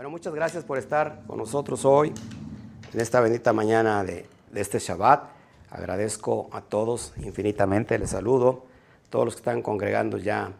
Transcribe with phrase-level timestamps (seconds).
[0.00, 2.14] Bueno, muchas gracias por estar con nosotros hoy,
[2.90, 5.24] en esta bendita mañana de, de este Shabbat.
[5.68, 8.64] Agradezco a todos infinitamente, les saludo,
[9.10, 10.52] todos los que están congregando ya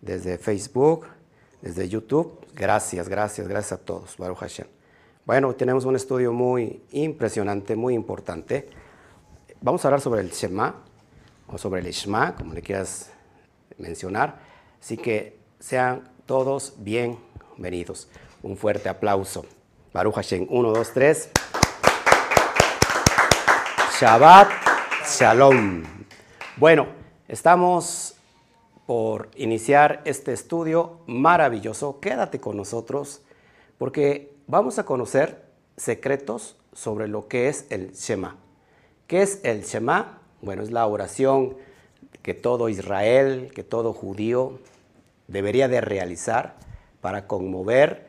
[0.00, 1.06] desde Facebook,
[1.62, 2.38] desde YouTube.
[2.54, 4.68] Gracias, gracias, gracias a todos, Baruch Hashem.
[5.24, 8.68] Bueno, tenemos un estudio muy impresionante, muy importante.
[9.62, 10.76] Vamos a hablar sobre el Shema,
[11.48, 13.10] o sobre el Ishma, como le quieras
[13.78, 14.38] mencionar.
[14.80, 18.08] Así que sean todos bienvenidos.
[18.46, 19.44] Un fuerte aplauso.
[19.92, 20.46] Baruch Hashem.
[20.50, 21.30] Uno, dos, tres.
[23.98, 24.48] Shabbat
[25.04, 25.82] Shalom.
[26.56, 26.86] Bueno,
[27.26, 28.14] estamos
[28.86, 31.98] por iniciar este estudio maravilloso.
[31.98, 33.20] Quédate con nosotros
[33.78, 35.42] porque vamos a conocer
[35.76, 38.36] secretos sobre lo que es el Shema.
[39.08, 40.20] ¿Qué es el Shema?
[40.40, 41.56] Bueno, es la oración
[42.22, 44.60] que todo Israel, que todo judío
[45.26, 46.54] debería de realizar
[47.00, 48.05] para conmover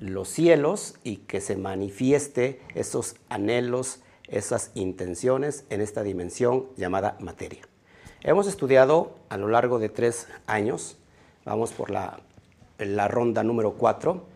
[0.00, 7.62] los cielos y que se manifieste esos anhelos, esas intenciones en esta dimensión llamada materia.
[8.22, 10.96] Hemos estudiado a lo largo de tres años,
[11.44, 12.20] vamos por la,
[12.78, 14.26] la ronda número cuatro,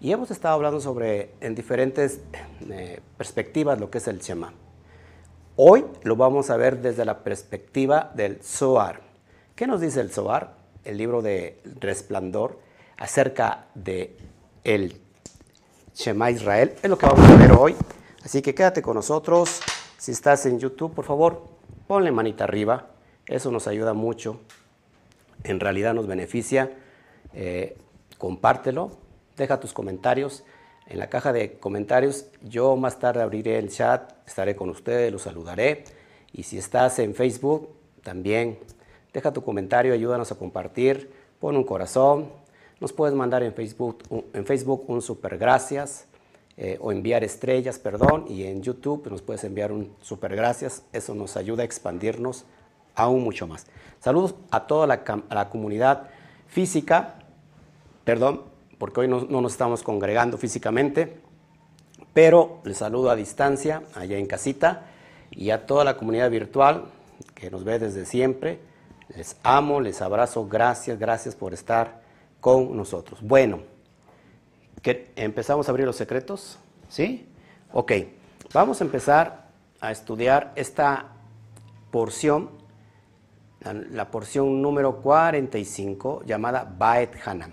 [0.00, 2.20] y hemos estado hablando sobre en diferentes
[2.68, 4.52] eh, perspectivas lo que es el Shema.
[5.56, 9.00] Hoy lo vamos a ver desde la perspectiva del Zohar.
[9.54, 10.56] ¿Qué nos dice el Zohar?
[10.84, 12.58] El libro de Resplandor
[12.98, 14.16] acerca de
[14.64, 15.00] el
[15.94, 16.74] Shema Israel.
[16.82, 17.76] Es lo que vamos a ver hoy.
[18.24, 19.60] Así que quédate con nosotros.
[19.96, 21.44] Si estás en YouTube, por favor,
[21.86, 22.88] ponle manita arriba.
[23.26, 24.40] Eso nos ayuda mucho.
[25.44, 26.72] En realidad nos beneficia.
[27.32, 27.76] Eh,
[28.18, 28.90] compártelo.
[29.36, 30.44] Deja tus comentarios
[30.86, 32.26] en la caja de comentarios.
[32.42, 35.84] Yo más tarde abriré el chat, estaré con ustedes, los saludaré.
[36.32, 37.70] Y si estás en Facebook,
[38.02, 38.58] también
[39.12, 42.43] deja tu comentario, ayúdanos a compartir, pon un corazón.
[42.80, 43.98] Nos puedes mandar en Facebook,
[44.32, 46.06] en Facebook un super gracias
[46.56, 48.26] eh, o enviar estrellas, perdón.
[48.28, 50.82] Y en YouTube nos puedes enviar un super gracias.
[50.92, 52.44] Eso nos ayuda a expandirnos
[52.94, 53.66] aún mucho más.
[54.00, 56.08] Saludos a toda la, la comunidad
[56.46, 57.16] física,
[58.04, 58.42] perdón,
[58.78, 61.16] porque hoy no, nos estamos congregando físicamente,
[62.12, 64.86] pero les saludo a distancia, allá en casita,
[65.30, 66.84] y a toda la comunidad virtual
[67.34, 68.60] que nos ve desde siempre.
[69.16, 72.03] Les amo, les abrazo, gracias, gracias por estar
[72.44, 73.20] con nosotros.
[73.22, 73.60] Bueno,
[75.16, 76.58] ¿empezamos a abrir los secretos?
[76.90, 77.26] ¿Sí?
[77.72, 77.92] Ok,
[78.52, 79.46] vamos a empezar
[79.80, 81.06] a estudiar esta
[81.90, 82.50] porción,
[83.62, 87.50] la, porción número 45, llamada Baet Hanan.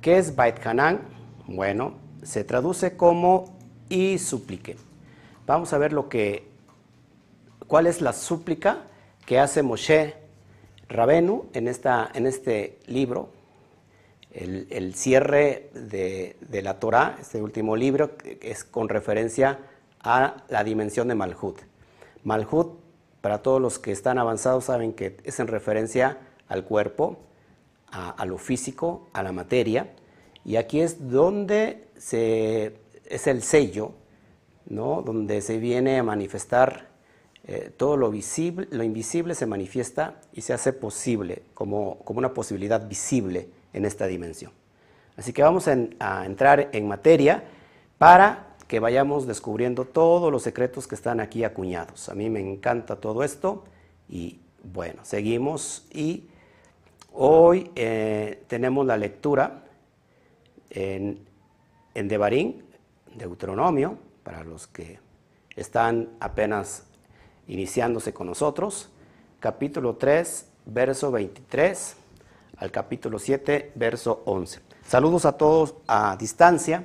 [0.00, 1.00] ¿Qué es Bait Hanan?
[1.46, 3.54] Bueno, se traduce como
[3.90, 4.78] y suplique.
[5.46, 6.48] Vamos a ver lo que,
[7.66, 8.78] cuál es la súplica
[9.26, 10.14] que hace Moshe
[10.88, 13.38] Rabenu en, esta, en este libro,
[14.32, 19.58] el, cierre de, la Torah, este último libro, es con referencia
[20.00, 21.58] a la dimensión de Malhut.
[22.24, 22.78] Malhut,
[23.20, 26.18] para todos los que están avanzados, saben que es en referencia
[26.48, 27.18] al cuerpo,
[27.92, 29.92] a, lo físico, a la materia,
[30.44, 33.92] y aquí es donde se, es el sello,
[34.66, 35.02] ¿no?
[35.02, 36.88] donde se viene a manifestar
[37.46, 42.32] eh, todo lo visible, lo invisible se manifiesta y se hace posible como, como una
[42.32, 44.52] posibilidad visible en esta dimensión.
[45.16, 47.44] Así que vamos a entrar en materia
[47.98, 52.08] para que vayamos descubriendo todos los secretos que están aquí acuñados.
[52.08, 53.64] A mí me encanta todo esto
[54.08, 56.30] y bueno, seguimos y
[57.12, 59.64] Hoy eh, tenemos la lectura
[60.70, 61.26] en,
[61.94, 62.62] en Devarín,
[63.16, 65.00] Deuteronomio, para los que
[65.56, 66.84] están apenas
[67.48, 68.90] iniciándose con nosotros,
[69.40, 71.96] capítulo 3, verso 23
[72.60, 74.60] al capítulo 7, verso 11.
[74.86, 76.84] Saludos a todos a distancia.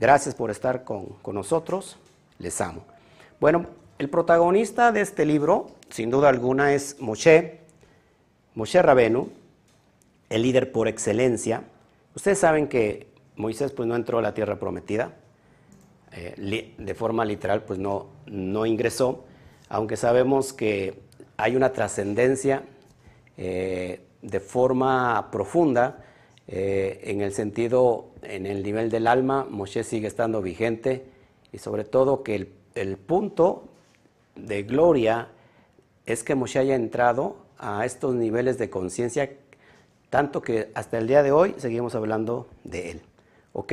[0.00, 1.98] Gracias por estar con, con nosotros.
[2.38, 2.82] Les amo.
[3.38, 3.66] Bueno,
[3.98, 7.60] el protagonista de este libro, sin duda alguna, es Moshe,
[8.54, 9.30] Moshe Rabenu,
[10.30, 11.64] el líder por excelencia.
[12.14, 15.12] Ustedes saben que Moisés pues, no entró a la tierra prometida,
[16.12, 19.24] eh, de forma literal pues no, no ingresó,
[19.68, 21.02] aunque sabemos que
[21.36, 22.62] hay una trascendencia
[23.36, 26.04] eh, de forma profunda,
[26.48, 31.06] eh, en el sentido, en el nivel del alma, Moshe sigue estando vigente
[31.52, 33.68] y sobre todo que el, el punto
[34.34, 35.28] de gloria
[36.06, 39.30] es que Moshe haya entrado a estos niveles de conciencia,
[40.10, 43.02] tanto que hasta el día de hoy seguimos hablando de él.
[43.52, 43.72] ¿Ok?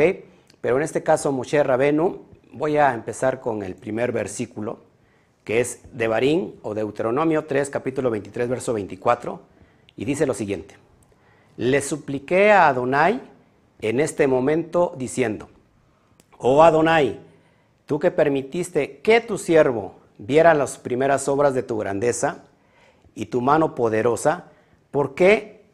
[0.61, 2.21] Pero en este caso, Moshe Rabenu,
[2.51, 4.79] voy a empezar con el primer versículo,
[5.43, 9.52] que es de Barín o Deuteronomio 3, capítulo 23, verso 24,
[9.95, 10.77] y dice lo siguiente:
[11.57, 13.21] Le supliqué a Adonai
[13.81, 15.49] en este momento diciendo:
[16.37, 17.19] oh Adonai,
[17.85, 22.43] tú que permitiste que tu siervo viera las primeras obras de tu grandeza
[23.15, 24.45] y tu mano poderosa,
[24.91, 25.65] ¿por qué,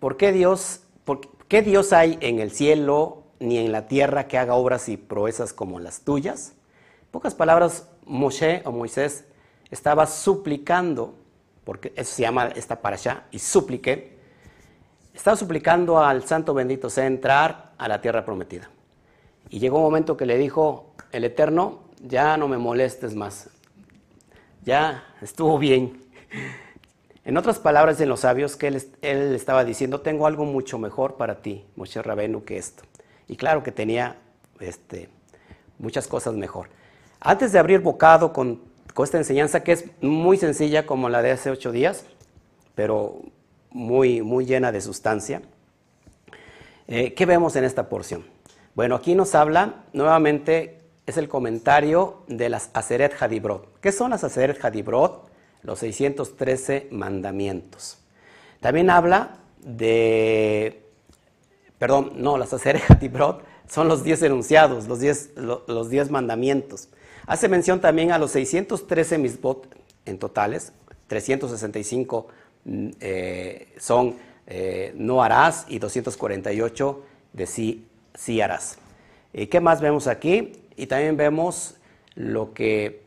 [0.00, 4.38] por qué Dios, por qué Dios hay en el cielo ni en la tierra que
[4.38, 6.54] haga obras y proezas como las tuyas?
[7.02, 9.24] En pocas palabras, Moshe o Moisés
[9.70, 11.14] estaba suplicando,
[11.64, 14.16] porque eso se llama esta para allá, y suplique,
[15.14, 18.70] estaba suplicando al santo bendito sea entrar a la tierra prometida.
[19.50, 23.50] Y llegó un momento que le dijo el Eterno, ya no me molestes más,
[24.64, 26.02] ya estuvo bien.
[27.24, 31.14] En otras palabras, en los sabios, que él, él, estaba diciendo, tengo algo mucho mejor
[31.14, 32.82] para ti, Moshe Rabenu, que esto.
[33.28, 34.16] Y claro que tenía
[34.58, 35.08] este,
[35.78, 36.68] muchas cosas mejor.
[37.20, 38.60] Antes de abrir bocado con,
[38.94, 42.04] con, esta enseñanza, que es muy sencilla como la de hace ocho días,
[42.74, 43.20] pero
[43.70, 45.42] muy, muy llena de sustancia,
[46.88, 48.24] eh, ¿qué vemos en esta porción?
[48.74, 53.80] Bueno, aquí nos habla nuevamente, es el comentario de las Aseret Hadibrot.
[53.80, 55.30] ¿Qué son las Aseret Hadibrot?
[55.62, 57.98] Los 613 mandamientos.
[58.60, 60.86] También habla de,
[61.78, 65.30] perdón, no, las Aseret Hadibrot son los 10 enunciados, los 10
[65.66, 66.90] los diez mandamientos.
[67.26, 69.66] Hace mención también a los 613 misbot
[70.04, 70.74] en totales,
[71.06, 72.26] 365
[72.64, 74.16] mm, eh, son
[74.46, 77.02] eh, no harás y 248
[77.32, 78.76] de sí sí harás.
[79.32, 80.52] ¿Y qué más vemos aquí?
[80.76, 81.76] Y también vemos
[82.14, 83.06] lo que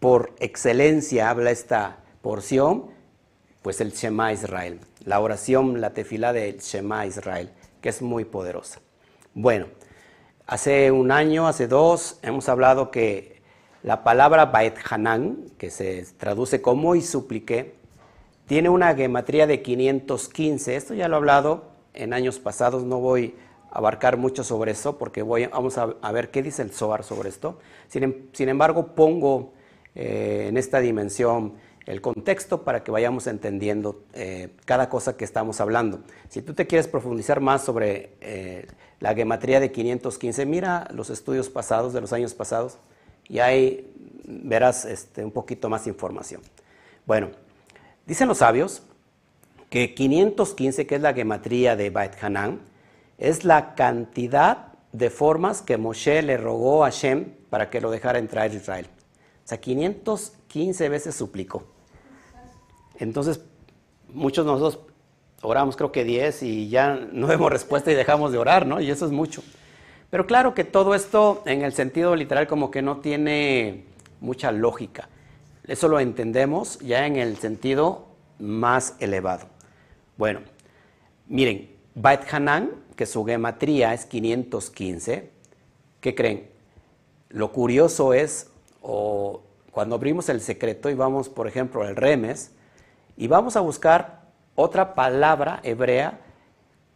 [0.00, 2.90] por excelencia habla esta porción,
[3.62, 7.50] pues el Shema Israel, la oración, la tefila del Shema Israel,
[7.80, 8.80] que es muy poderosa.
[9.38, 9.66] Bueno,
[10.46, 13.42] hace un año, hace dos, hemos hablado que
[13.82, 17.74] la palabra Baet Hanan, que se traduce como y supliqué,
[18.46, 20.74] tiene una gematría de 515.
[20.74, 23.34] Esto ya lo he hablado en años pasados, no voy
[23.70, 27.58] abarcar mucho sobre eso porque voy, vamos a, ver qué dice el SOAR sobre esto.
[27.88, 29.52] Sin, em, embargo, pongo
[29.94, 35.60] eh, en esta dimensión el contexto para que vayamos entendiendo eh, cada cosa que estamos
[35.60, 36.00] hablando.
[36.30, 38.66] Si tú te quieres profundizar más sobre eh,
[39.00, 42.78] la gematría de 515, mira los estudios pasados, de los años pasados,
[43.28, 43.92] y ahí
[44.24, 46.42] verás este, un poquito más información.
[47.04, 47.30] Bueno,
[48.06, 48.82] dicen los sabios
[49.70, 52.60] que 515, que es la gematría de Bait Hanan,
[53.18, 58.18] es la cantidad de formas que Moshe le rogó a Shem para que lo dejara
[58.18, 58.86] entrar a Israel.
[59.44, 61.64] O sea, 515 veces suplicó.
[62.98, 63.40] Entonces,
[64.08, 64.86] muchos de nosotros
[65.46, 68.80] oramos creo que 10 y ya no vemos respuesta y dejamos de orar, ¿no?
[68.80, 69.42] Y eso es mucho.
[70.10, 73.84] Pero claro que todo esto en el sentido literal como que no tiene
[74.20, 75.08] mucha lógica.
[75.66, 78.06] Eso lo entendemos ya en el sentido
[78.38, 79.46] más elevado.
[80.16, 80.40] Bueno,
[81.26, 85.30] miren, Bait Hanan que su gematría es 515,
[86.00, 86.48] ¿qué creen?
[87.28, 88.50] Lo curioso es,
[88.80, 92.52] o cuando abrimos el secreto y vamos, por ejemplo, al remes,
[93.16, 94.15] y vamos a buscar
[94.56, 96.18] otra palabra hebrea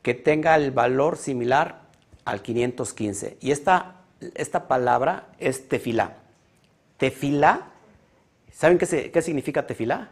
[0.03, 1.83] que tenga el valor similar
[2.25, 3.37] al 515.
[3.41, 3.97] Y esta,
[4.35, 6.17] esta palabra es tefilá.
[6.97, 7.69] Tefilá,
[8.53, 10.09] ¿saben qué, qué significa tefilá?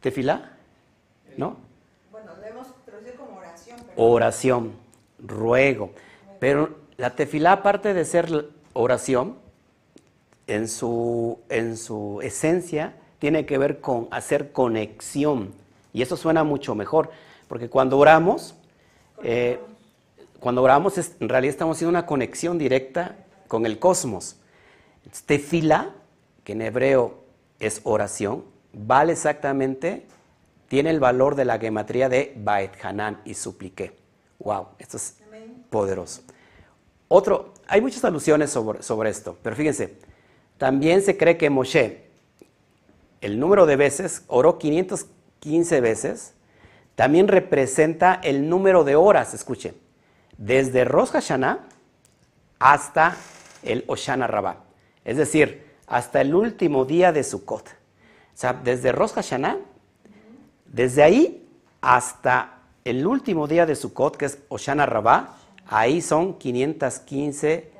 [0.00, 0.52] ¿Tefilá?
[1.36, 1.56] ¿No?
[3.96, 4.72] oración,
[5.18, 5.92] ruego.
[6.38, 9.36] Pero la tefilá, aparte de ser oración,
[10.46, 15.54] en su, en su esencia tiene que ver con hacer conexión.
[15.94, 17.10] Y eso suena mucho mejor,
[17.48, 18.56] porque cuando oramos,
[19.22, 19.58] eh,
[20.40, 23.16] cuando oramos en realidad estamos haciendo una conexión directa
[23.48, 24.36] con el cosmos.
[25.24, 25.94] Tefilá,
[26.42, 27.24] que en hebreo
[27.60, 30.06] es oración, vale exactamente
[30.68, 33.92] tiene el valor de la gematría de Baet Hanan y supliqué.
[34.40, 35.16] Wow, esto es
[35.70, 36.22] poderoso.
[37.06, 39.94] Otro, hay muchas alusiones sobre, sobre esto, pero fíjense,
[40.58, 42.06] también se cree que Moshe,
[43.20, 44.58] el número de veces, oró
[45.44, 46.34] 515 veces,
[46.94, 49.74] también representa el número de horas, escuchen,
[50.38, 51.60] desde Rosh Hashanah
[52.58, 53.16] hasta
[53.62, 54.64] el Oshana Rabbah,
[55.04, 57.68] es decir, hasta el último día de Sukkot.
[57.68, 59.58] O sea, desde Rosh Hashanah
[60.66, 61.48] desde ahí
[61.80, 65.36] hasta el último día de Sukkot, que es Oshana Rabbah,
[65.66, 67.70] ahí son 515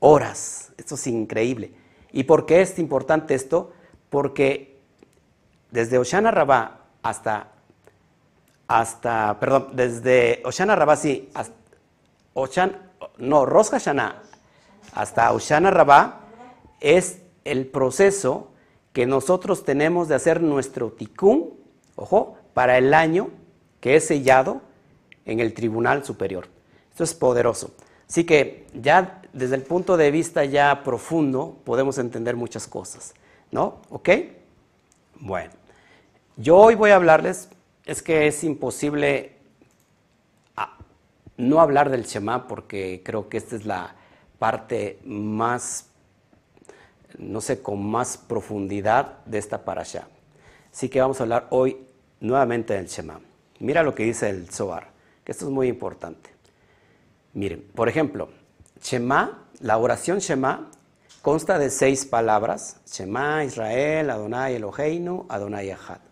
[0.00, 0.72] horas.
[0.76, 1.72] Esto es increíble.
[2.12, 3.72] ¿Y por qué es importante esto?
[4.10, 4.78] Porque
[5.70, 7.48] desde Oshana Rabbah hasta,
[8.66, 11.54] hasta, perdón, desde Oshana Rabbah, sí, hasta,
[13.18, 14.22] no, Rosh Hashanah
[14.94, 16.20] hasta Oshana Rabbah
[16.80, 18.50] es el proceso
[18.92, 21.54] que nosotros tenemos de hacer nuestro tikkun
[21.96, 23.30] ojo, para el año
[23.80, 24.60] que es sellado
[25.24, 26.48] en el Tribunal Superior.
[26.90, 27.72] Esto es poderoso.
[28.08, 33.14] Así que ya desde el punto de vista ya profundo podemos entender muchas cosas,
[33.50, 33.82] ¿no?
[33.90, 34.08] ¿Ok?
[35.20, 35.52] Bueno,
[36.38, 37.48] yo hoy voy a hablarles,
[37.84, 39.32] es que es imposible
[40.56, 40.78] ah,
[41.36, 43.96] no hablar del Shema porque creo que esta es la
[44.38, 45.86] parte más,
[47.18, 50.06] no sé, con más profundidad de esta parasha.
[50.72, 51.76] Así que vamos a hablar hoy
[52.20, 53.18] nuevamente del Shema.
[53.58, 54.90] Mira lo que dice el Zohar,
[55.24, 56.30] que esto es muy importante.
[57.34, 58.28] Miren, por ejemplo,
[58.80, 60.70] Shema, la oración Shema
[61.20, 66.07] consta de seis palabras, Shema, Israel, Adonai Eloheinu, Adonai Ahad.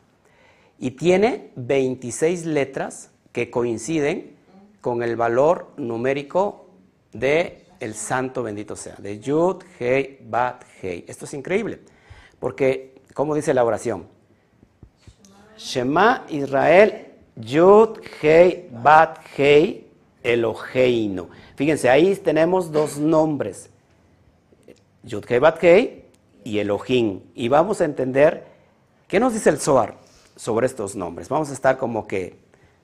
[0.78, 4.36] Y tiene 26 letras que coinciden
[4.80, 6.66] con el valor numérico
[7.12, 11.04] de el santo bendito sea, de Yud, Hei, Bat, Hei.
[11.06, 11.80] Esto es increíble,
[12.38, 14.06] porque, ¿cómo dice la oración?
[15.58, 17.06] Shema Israel,
[17.36, 19.86] Yud, Hei, Bat, Hei,
[20.22, 21.28] Eloheinu.
[21.54, 23.70] Fíjense, ahí tenemos dos nombres,
[25.02, 26.04] Yudkei Batkei
[26.44, 27.20] y Elohim.
[27.34, 28.44] Y vamos a entender
[29.08, 29.96] qué nos dice el Zohar
[30.36, 31.28] sobre estos nombres.
[31.28, 32.38] Vamos a estar como que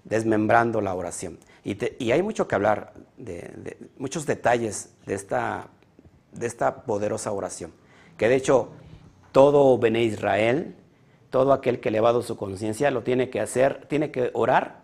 [0.04, 1.38] desmembrando la oración.
[1.64, 5.68] Y, hay mucho que hablar, de, muchos detalles de esta,
[6.32, 7.72] de esta poderosa oración.
[8.16, 8.70] Que de hecho,
[9.30, 10.74] todo Bene Israel,
[11.30, 14.82] todo aquel que ha elevado su conciencia, lo tiene que hacer, tiene que orar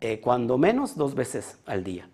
[0.00, 2.10] eh, cuando menos dos veces al día.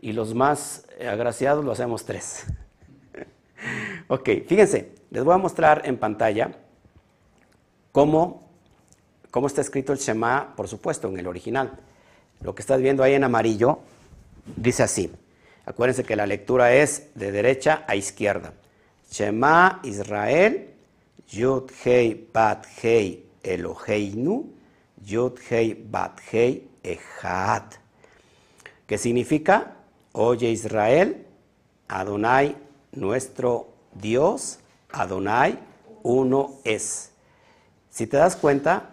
[0.00, 2.46] Y los más agraciados lo hacemos tres.
[4.08, 6.56] ok, fíjense, les voy a mostrar en pantalla
[7.96, 8.42] cómo,
[9.30, 11.78] cómo está escrito el Shema, por supuesto, en el original.
[12.42, 13.78] Lo que estás viendo ahí en amarillo
[14.54, 15.10] dice así.
[15.64, 18.52] Acuérdense que la lectura es de derecha a izquierda.
[19.10, 20.74] Shema Israel,
[21.30, 24.44] Yud Hei Bat Hei Eloheinu,
[25.02, 27.62] Yud Hei Bat Hei Echad,
[28.86, 29.72] que significa,
[30.12, 31.24] oye Israel,
[31.88, 32.56] Adonai,
[32.92, 34.58] nuestro Dios,
[34.92, 35.58] Adonai,
[36.02, 37.15] uno es.
[37.96, 38.90] Si te das cuenta,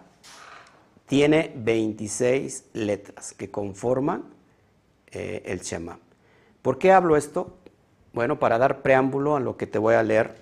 [1.04, 4.24] tiene 26 letras que conforman
[5.10, 5.98] eh, el Shema.
[6.62, 7.58] ¿Por qué hablo esto?
[8.14, 10.36] Bueno, para dar preámbulo a lo que te voy a leer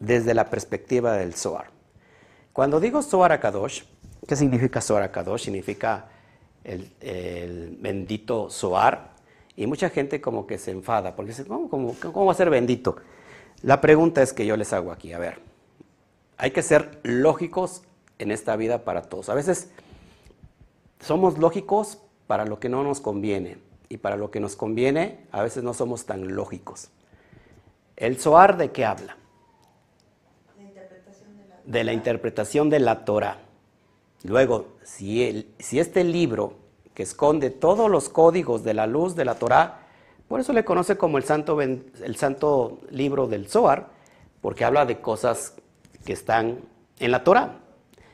[0.00, 1.70] desde la perspectiva del Zohar.
[2.52, 3.84] Cuando digo Zohar Akadosh,
[4.28, 5.44] ¿Qué significa Zohar Kadosh?
[5.44, 6.10] Significa
[6.62, 9.12] el, bendito Zohar.
[9.56, 12.96] Y mucha gente como que se enfada, porque dice, ¿cómo, cómo, va a ser bendito?
[13.62, 15.47] La pregunta es que yo les hago aquí, a ver,
[16.38, 17.82] hay que ser lógicos
[18.18, 19.28] en esta vida para todos.
[19.28, 19.70] A veces
[21.00, 25.42] somos lógicos para lo que no nos conviene y para lo que nos conviene a
[25.42, 26.88] veces no somos tan lógicos.
[27.96, 29.16] ¿El Zohar de qué habla?
[31.64, 33.36] de la interpretación de la Torah.
[34.24, 36.54] Luego, si, si este libro
[36.94, 39.80] que esconde todos los códigos de la luz de la Torah,
[40.28, 43.88] por eso le conoce como el santo, el santo libro del Zohar,
[44.40, 45.56] porque habla de cosas
[46.04, 46.60] que están
[46.98, 47.60] en la Torah.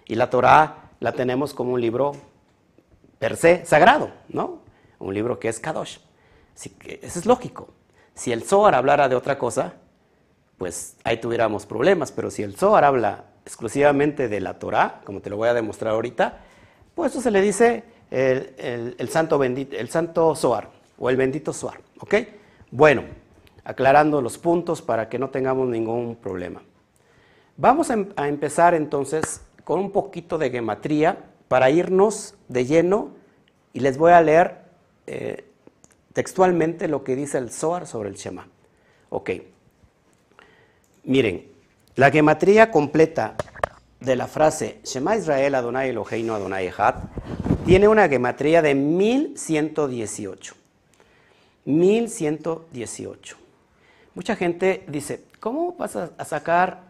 [0.07, 2.13] Y la Torah la tenemos como un libro
[3.19, 4.61] per se sagrado, ¿no?
[4.99, 5.99] Un libro que es Kadosh.
[6.55, 7.69] Así que eso es lógico.
[8.15, 9.75] Si el Zohar hablara de otra cosa,
[10.59, 15.31] pues ahí tuviéramos problemas, pero si el Zohar habla exclusivamente de la Torah, como te
[15.31, 16.41] lo voy a demostrar ahorita,
[16.95, 21.81] pues eso se le dice el, santo bendito, el santo Zohar o el bendito Zohar,
[22.01, 22.15] ¿ok?
[22.71, 23.03] Bueno,
[23.65, 26.63] aclarando los puntos para que no tengamos ningún problema.
[27.57, 33.11] Vamos a, em, empezar entonces con un poquito de gematría para irnos de lleno
[33.73, 34.63] y les voy a leer
[35.07, 35.45] eh,
[36.13, 38.49] textualmente lo que dice el Zohar sobre el Shema.
[39.11, 39.31] Ok.
[41.05, 41.47] Miren,
[41.95, 43.37] la gematría completa
[44.01, 46.97] de la frase Shema Israel Adonai Eloheinu Adonai Echad
[47.65, 50.55] tiene una gematría de 1118.
[51.67, 53.37] 1118.
[54.15, 56.84] Mucha gente dice, ¿cómo vas a sacar,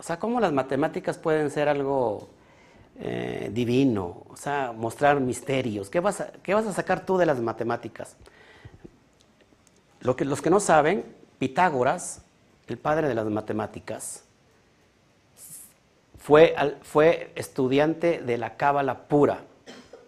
[0.00, 2.30] o sea, cómo las matemáticas pueden ser algo
[2.98, 5.90] eh, divino, o sea, mostrar misterios?
[5.90, 8.16] ¿Qué vas, a, ¿Qué vas a sacar tú de las matemáticas?
[10.00, 11.04] Lo que, los que no saben,
[11.38, 12.22] Pitágoras,
[12.66, 14.24] el padre de las matemáticas,
[16.18, 19.40] fue, fue estudiante de la cábala pura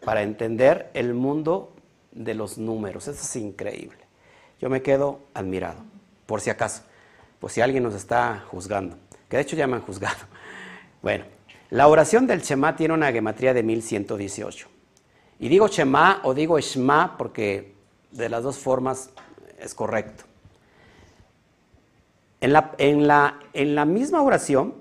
[0.07, 1.75] para entender el mundo
[2.13, 3.09] de los números.
[3.09, 3.99] Eso es increíble.
[4.59, 5.81] Yo me quedo admirado,
[6.25, 6.83] por si acaso,
[7.41, 8.97] por si alguien nos está juzgando,
[9.33, 10.19] que de hecho ya me han juzgado.
[11.03, 11.25] Bueno,
[11.71, 14.69] la oración del Shema tiene una gematría de 1118.
[15.41, 17.75] Y digo Shema o digo Shema porque
[18.13, 19.11] de las dos formas
[19.59, 20.23] es correcto.
[22.41, 24.75] En la, misma oración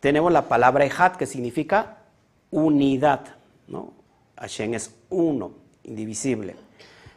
[0.00, 1.98] tenemos la palabra Ejad, que significa
[2.50, 3.26] unidad.
[3.66, 3.92] ¿no?
[4.38, 5.50] Hashem es uno,
[5.82, 6.54] indivisible.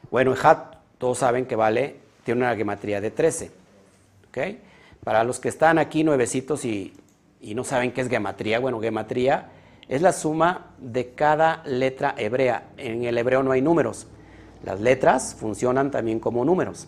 [0.10, 0.57] Bueno, Ejad
[0.98, 3.51] todos saben que vale, tiene una gematría de 13.
[4.27, 4.38] ¿ok?
[5.03, 6.93] Para los que están aquí nuevecitos y,
[7.41, 9.50] no saben qué es gematría, bueno, gematría
[9.88, 12.70] es la suma de cada letra hebrea.
[12.77, 14.08] En el hebreo no hay números.
[14.63, 16.88] Las letras funcionan también como números.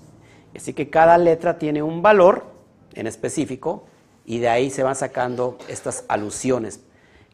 [0.55, 2.45] Así que cada letra tiene un valor
[2.93, 3.85] en específico
[4.25, 6.81] y de ahí se van sacando estas alusiones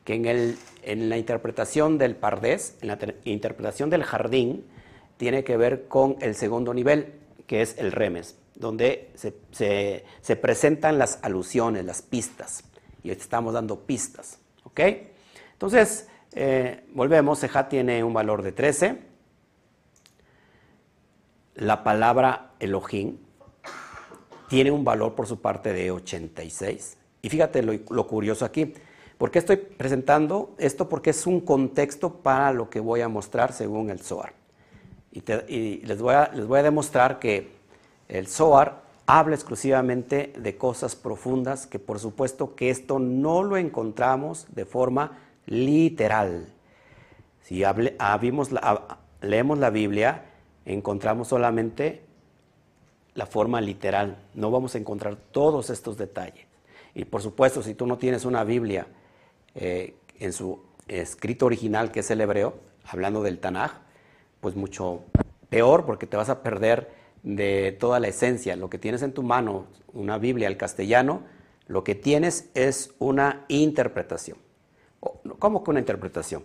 [0.05, 4.65] que en, el, en la interpretación del pardés, en la interpretación del jardín,
[5.17, 7.13] tiene que ver con el segundo nivel,
[7.45, 12.63] que es el remes, donde se, presentan las alusiones, las pistas.
[13.03, 14.39] Y estamos dando pistas.
[14.63, 14.79] ¿Ok?
[15.53, 19.09] Entonces, eh, volvemos, Seja tiene un valor de 13
[21.59, 23.17] la palabra Elohim
[24.47, 26.97] tiene un valor por su parte de 86.
[27.21, 28.73] Y fíjate lo, curioso aquí.
[29.17, 30.87] ¿Por qué estoy presentando esto?
[30.87, 34.33] Porque es un contexto para lo que voy a mostrar según el Zohar.
[35.11, 37.58] Y, les voy a demostrar que
[38.09, 44.45] el Zohar habla exclusivamente de cosas profundas, que por supuesto que esto no lo encontramos
[44.49, 46.53] de forma literal.
[47.41, 47.63] Si
[49.21, 50.25] leemos la Biblia,
[50.65, 52.03] encontramos solamente
[53.15, 56.45] la forma literal, no vamos a encontrar todos estos detalles.
[56.93, 58.87] Y por supuesto, si tú no tienes una Biblia
[59.55, 63.71] eh, en su escrito original, que es el hebreo, hablando del Tanaj,
[64.39, 65.01] pues mucho
[65.49, 68.55] peor porque te vas a perder de toda la esencia.
[68.55, 71.23] Lo que tienes en tu mano, una Biblia al castellano,
[71.67, 74.37] lo que tienes es una interpretación.
[75.39, 76.43] ¿Cómo que una interpretación?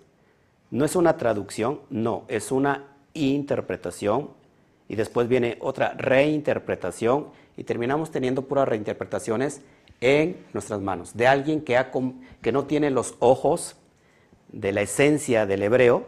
[0.71, 4.31] No es una traducción, no, es una interpretación
[4.89, 9.63] y después viene otra reinterpretación y terminamos teniendo puras reinterpretaciones
[10.01, 11.83] en nuestras manos, de alguien que,
[12.43, 13.77] que no tiene los ojos
[14.49, 16.07] de la esencia del hebreo,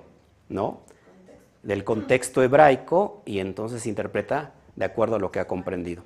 [0.48, 0.80] ¿no?
[1.66, 6.04] Del contexto hebraico y entonces interpreta de acuerdo a lo que ha comprendido.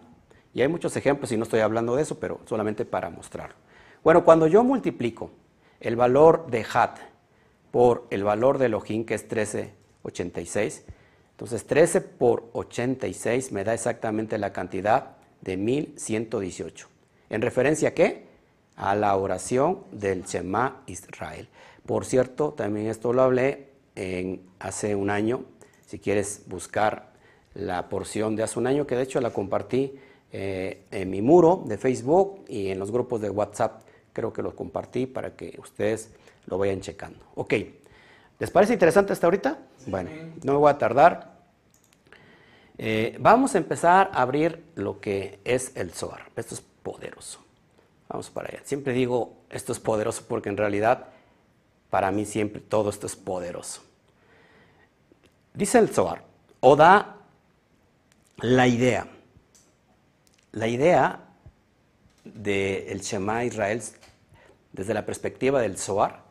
[0.55, 3.57] Y hay muchos ejemplos y no estoy hablando de eso, pero solamente para mostrarlo.
[4.03, 5.31] Bueno, cuando yo multiplico
[5.79, 6.97] el valor de Hat
[7.71, 10.85] por el valor de Elohim, que es 13 86.
[11.33, 16.89] Entonces 13 por 86 me da exactamente la cantidad de 1118.
[17.29, 18.27] ¿En referencia a qué?
[18.77, 21.49] A la oración del Shema Israel.
[21.85, 23.70] Por cierto, también esto lo hablé
[24.01, 25.45] en, hace un año.
[25.87, 27.13] Si quieres buscar
[27.55, 29.95] la porción de hace un año, que de hecho la compartí
[30.33, 33.83] eh, en mi muro de Facebook y en los grupos de WhatsApp,
[34.13, 36.11] creo que lo compartí para que ustedes
[36.47, 37.19] lo vayan checando.
[37.35, 37.55] Ok,
[38.39, 39.59] ¿les parece interesante hasta ahorita?
[39.87, 40.11] Bueno,
[40.45, 41.39] no me voy a tardar.
[42.79, 46.31] Eh, vamos a empezar a abrir lo que es el Zohar.
[46.37, 47.41] Esto es poderoso.
[48.09, 48.61] Vamos para allá.
[48.65, 51.09] Siempre digo esto es poderoso porque en realidad
[51.91, 53.83] para mí siempre todo esto es poderoso.
[55.55, 56.25] Dice el Zohar,
[56.61, 57.17] o da
[58.39, 59.09] la idea.
[60.53, 61.21] La idea
[62.25, 63.83] del Shema Israel
[64.73, 66.23] desde la perspectiva del Zohar,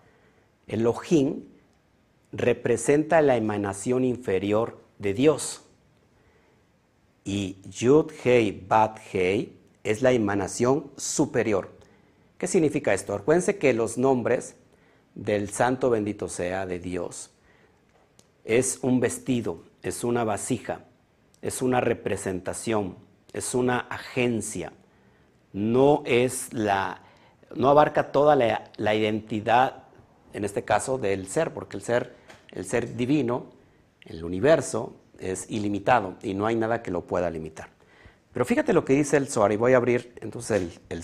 [0.67, 1.43] Elohim
[2.31, 5.61] representa la emanación inferior de Dios.
[7.25, 11.69] Y Yud Hei Bat Hei es la emanación superior.
[12.37, 13.13] ¿Qué significa esto?
[13.13, 14.55] Acuérdense que los nombres
[15.13, 17.31] del Santo bendito sea de Dios
[18.49, 20.81] es un vestido, es una vasija,
[21.43, 22.95] es una representación,
[23.31, 24.73] es una agencia.
[25.53, 27.03] No es la,
[27.55, 29.83] no abarca toda la, identidad,
[30.33, 32.15] en este caso, del ser, porque el ser
[32.51, 33.45] el ser divino,
[34.01, 37.69] el universo, es ilimitado y no hay nada que lo pueda limitar.
[38.33, 41.03] Pero fíjate lo que dice el Zohar y voy a abrir entonces el,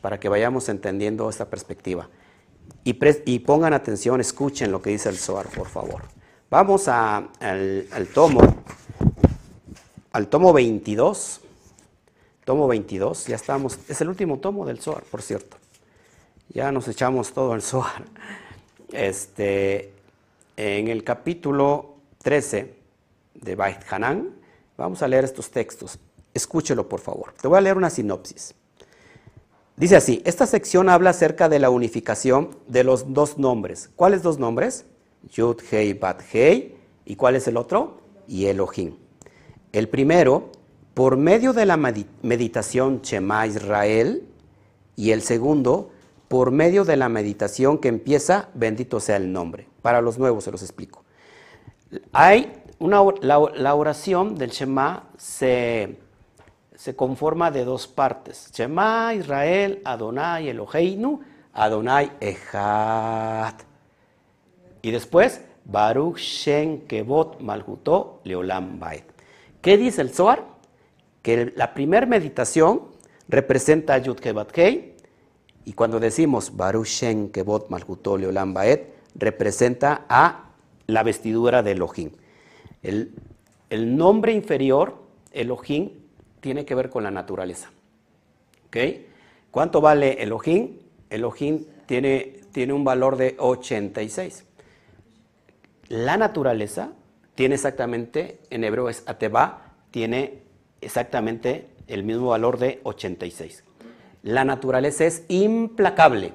[0.00, 2.08] para que vayamos entendiendo esta perspectiva.
[2.84, 2.96] Y,
[3.26, 6.21] y, pongan atención, escuchen lo que dice el Zohar, por favor.
[6.52, 8.42] Vamos al, al, tomo,
[10.12, 11.40] al tomo 22.
[12.44, 15.56] Tomo 22, ya estamos, es el último tomo del Zohar, por cierto.
[16.50, 18.04] Ya nos echamos todo el Zohar.
[18.92, 19.94] Este,
[20.58, 22.74] en el capítulo 13
[23.32, 24.34] de Bait Hanan,
[24.76, 25.98] vamos a leer estos textos.
[26.34, 27.32] Escúchelo, por favor.
[27.32, 28.54] Te voy a leer una sinopsis.
[29.78, 33.88] Dice así, esta sección habla acerca de la unificación de los dos nombres.
[33.96, 34.84] ¿Cuáles dos nombres?
[35.30, 36.76] Yud, Hei, Bat, Hei.
[37.04, 37.98] ¿Y cuál es el otro?
[38.26, 38.96] Y Elohim.
[39.72, 40.50] El primero,
[40.94, 44.28] por medio de la meditación Shema Israel.
[44.96, 45.90] Y el segundo,
[46.28, 49.68] por medio de la meditación que empieza, bendito sea el nombre.
[49.80, 51.04] Para los nuevos se los explico.
[52.12, 55.98] Hay una, la, oración del Shema se,
[56.74, 58.50] se, conforma de dos partes.
[58.52, 61.20] Shema, Israel, Adonai, Eloheinu,
[61.52, 63.54] Adonai, Echad.
[64.82, 69.04] Y después, Baruch Shen Kebot Malhuto Leolam Bait.
[69.60, 70.44] ¿Qué dice el Zohar?
[71.22, 72.82] Que la primera meditación
[73.28, 74.18] representa a Yud
[74.54, 74.92] Hei,
[75.64, 80.50] y cuando decimos Baruch Shen Kebot Malhutol Olam Baet, representa a
[80.86, 82.10] la vestidura de Elohim.
[82.82, 83.14] El,
[83.70, 84.96] el nombre inferior,
[85.30, 85.90] Elohim,
[86.40, 87.70] tiene que ver con la naturaleza.
[88.66, 88.76] ¿Ok?
[89.50, 90.78] ¿Cuánto vale Elohim?
[91.08, 94.44] Elohim tiene, tiene un valor de 86.
[95.92, 96.94] La naturaleza
[97.34, 100.42] tiene exactamente, en hebreo es Ateba, tiene
[100.80, 103.62] exactamente el mismo valor de 86.
[104.22, 106.32] La naturaleza es implacable.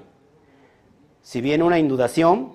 [1.24, 2.54] Si viene una inundación,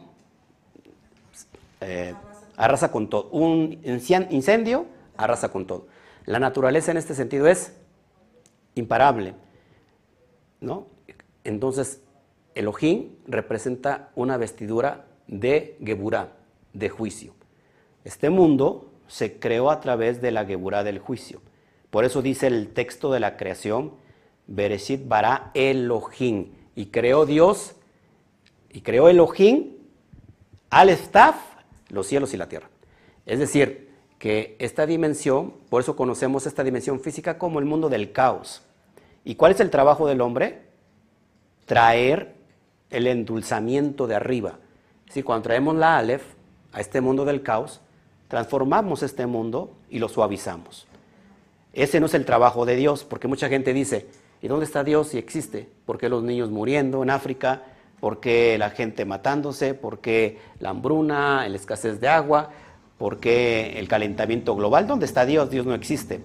[1.81, 2.15] eh,
[2.57, 3.31] arrasa con todo.
[3.31, 4.87] Un incendio,
[5.17, 5.89] arrasa con todo.
[6.25, 7.73] La naturaleza en este sentido es
[8.77, 9.35] imparable.
[10.61, 10.87] ¿no?
[11.43, 12.01] Entonces,
[12.55, 16.42] Elohim representa una vestidura de Geburah,
[16.73, 17.35] de juicio.
[18.05, 21.41] Este mundo se creó a través de la Geburah del juicio.
[21.91, 23.93] Por eso dice el texto de la creación,
[24.47, 26.53] Bereshit bara Elohim.
[26.75, 27.75] Y creó Dios,
[28.71, 29.73] y creó Elohim
[30.71, 31.37] al staff,
[31.91, 32.71] los cielos y la tierra.
[33.27, 38.13] Es decir, que esta dimensión, por eso conocemos esta dimensión física como el mundo del
[38.13, 38.63] caos.
[39.25, 40.63] ¿Y cuál es el trabajo del hombre?
[41.67, 42.35] Traer
[42.91, 44.61] el endulzamiento de arriba.
[45.11, 46.23] Si cuando traemos la Aleph
[46.73, 47.81] a este mundo del caos,
[48.29, 50.87] transformamos este mundo y lo suavizamos.
[51.73, 54.07] Ese no es el trabajo de Dios, porque mucha gente dice,
[54.43, 55.69] ¿y dónde está Dios si existe?
[55.87, 57.63] ¿Por qué los niños muriendo en África?
[58.01, 59.75] ¿Por qué la gente matándose?
[59.75, 62.51] ¿Por qué la hambruna, la escasez de agua?
[62.99, 64.87] ¿Por qué el calentamiento global?
[64.87, 65.51] ¿Dónde está Dios?
[65.51, 66.21] Dios no existe.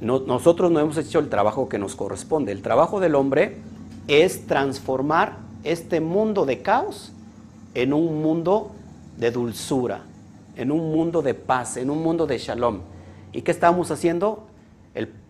[0.00, 2.52] nosotros no hemos hecho el trabajo que nos corresponde.
[2.52, 3.56] El trabajo del hombre
[4.06, 7.12] es transformar este mundo de caos
[7.74, 8.72] en un mundo
[9.20, 10.02] de dulzura,
[10.56, 12.80] en un mundo de paz, en un mundo de shalom.
[13.32, 14.46] ¿Y qué estamos haciendo?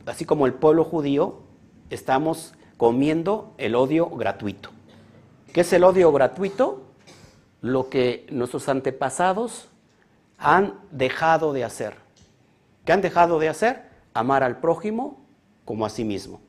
[0.07, 1.41] así como el pueblo judío,
[1.91, 4.71] estamos comiendo el odio gratuito.
[5.53, 6.83] ¿Qué es el odio gratuito?
[7.61, 9.69] Lo que nuestros antepasados
[10.39, 11.95] han dejado de hacer.
[12.85, 13.83] ¿Qué han dejado de hacer?
[14.15, 15.21] Amar al prójimo
[15.65, 16.41] como a sí mismo.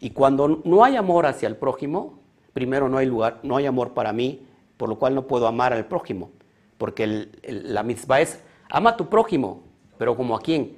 [0.00, 2.18] Y cuando no hay amor hacia el prójimo,
[2.52, 4.44] primero no hay lugar, no hay amor para mí,
[4.76, 6.30] por lo cual no puedo amar al prójimo.
[6.78, 9.62] Porque la mitzvah es, ama a tu prójimo,
[9.98, 10.76] pero como a quién?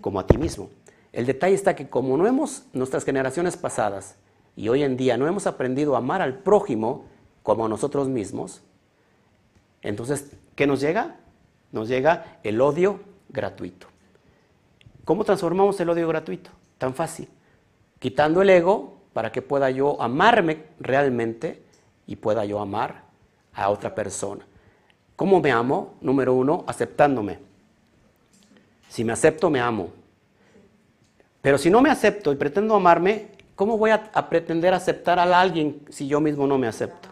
[0.00, 0.70] Como a ti mismo.
[1.12, 4.16] El detalle está que como no hemos, nuestras generaciones pasadas
[4.56, 7.04] y hoy en día no hemos aprendido a amar al prójimo
[7.42, 8.62] como a nosotros mismos,
[9.82, 11.16] entonces, ¿qué nos llega?
[11.70, 13.86] Nos llega el odio gratuito.
[15.04, 16.50] ¿Cómo transformamos el odio gratuito?
[16.78, 17.28] Tan fácil
[18.04, 21.62] quitando el ego para que pueda yo amarme realmente
[22.06, 23.03] y pueda yo amar
[23.54, 24.44] a otra persona.
[25.16, 25.94] ¿Cómo me amo?
[26.00, 27.38] Número uno, aceptándome.
[28.88, 29.90] Si me acepto, me amo.
[31.40, 35.82] Pero si no me acepto y pretendo amarme, ¿cómo voy a, pretender aceptar a alguien
[35.90, 37.08] si yo mismo no me acepto?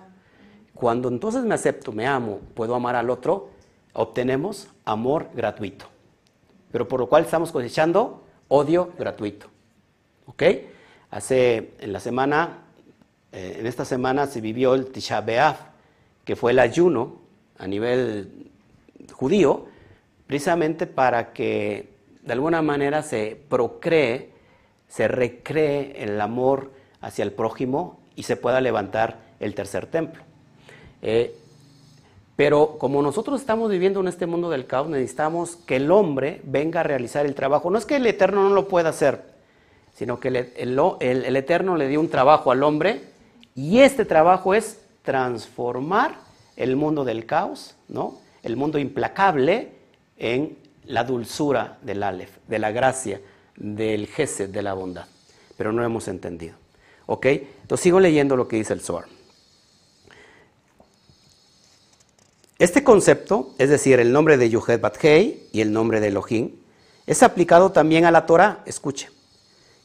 [0.75, 3.51] Cuando entonces me acepto, me amo, puedo amar al otro,
[3.93, 5.87] obtenemos amor gratuito.
[6.73, 9.47] Pero por lo cual estamos cosechando odio gratuito.
[10.27, 10.43] ¿Ok?
[11.11, 12.59] Hace, en la semana,
[13.33, 15.72] eh, en esta semana se vivió el Tisha B'Av,
[16.25, 17.17] que fue el ayuno
[17.59, 18.51] a nivel
[19.13, 19.67] judío,
[20.27, 24.31] precisamente para que de alguna manera se procree,
[24.89, 30.23] se recree el amor hacia el prójimo y se pueda levantar el tercer templo.
[31.03, 31.35] Eh,
[32.37, 36.81] pero como nosotros estamos viviendo en este mundo del caos, necesitamos que el hombre venga
[36.81, 37.71] a realizar el trabajo.
[37.71, 39.23] No es que el Eterno no lo pueda hacer,
[39.93, 43.03] sino que el, Eterno le dio un trabajo al hombre
[43.55, 46.17] y este trabajo es transformar
[46.57, 48.19] el mundo del caos, ¿no?
[48.43, 49.73] el mundo implacable,
[50.17, 53.21] en la dulzura del Aleph, de la gracia,
[53.57, 55.07] del Gesed, de la bondad.
[55.57, 56.55] Pero no hemos entendido.
[57.07, 57.27] ¿Ok?
[57.27, 59.07] Entonces sigo leyendo lo que dice el Zohar.
[62.59, 66.53] Este concepto, es decir, el nombre de Yuhet Bathei y el nombre de Elohim,
[67.07, 69.09] es aplicado también a la Torah, escuche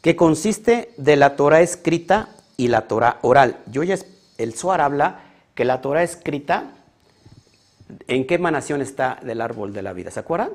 [0.02, 3.58] que consiste de la Torah escrita y la Torah oral.
[3.70, 3.98] Yo ya,
[4.38, 5.20] el Suar habla
[5.56, 6.72] que la Torah escrita,
[8.08, 10.12] ¿en qué emanación está del árbol de la vida?
[10.12, 10.52] ¿Se acuerdan?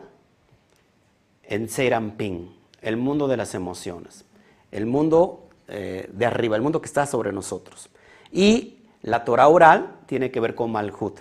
[1.43, 4.25] En Serampín, el mundo de las emociones,
[4.71, 7.89] el mundo eh, de arriba, el mundo que está sobre nosotros.
[8.31, 11.21] Y la Torah oral tiene que ver con Malhut,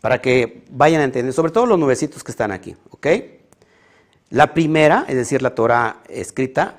[0.00, 3.06] para que vayan a entender, sobre todo los nuevecitos que están aquí, ¿ok?
[4.30, 6.76] La primera, es decir, la Torah escrita,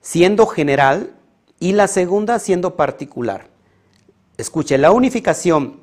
[0.00, 1.14] siendo general
[1.58, 3.49] y la segunda siendo particular.
[4.40, 5.80] Escuche, la unificación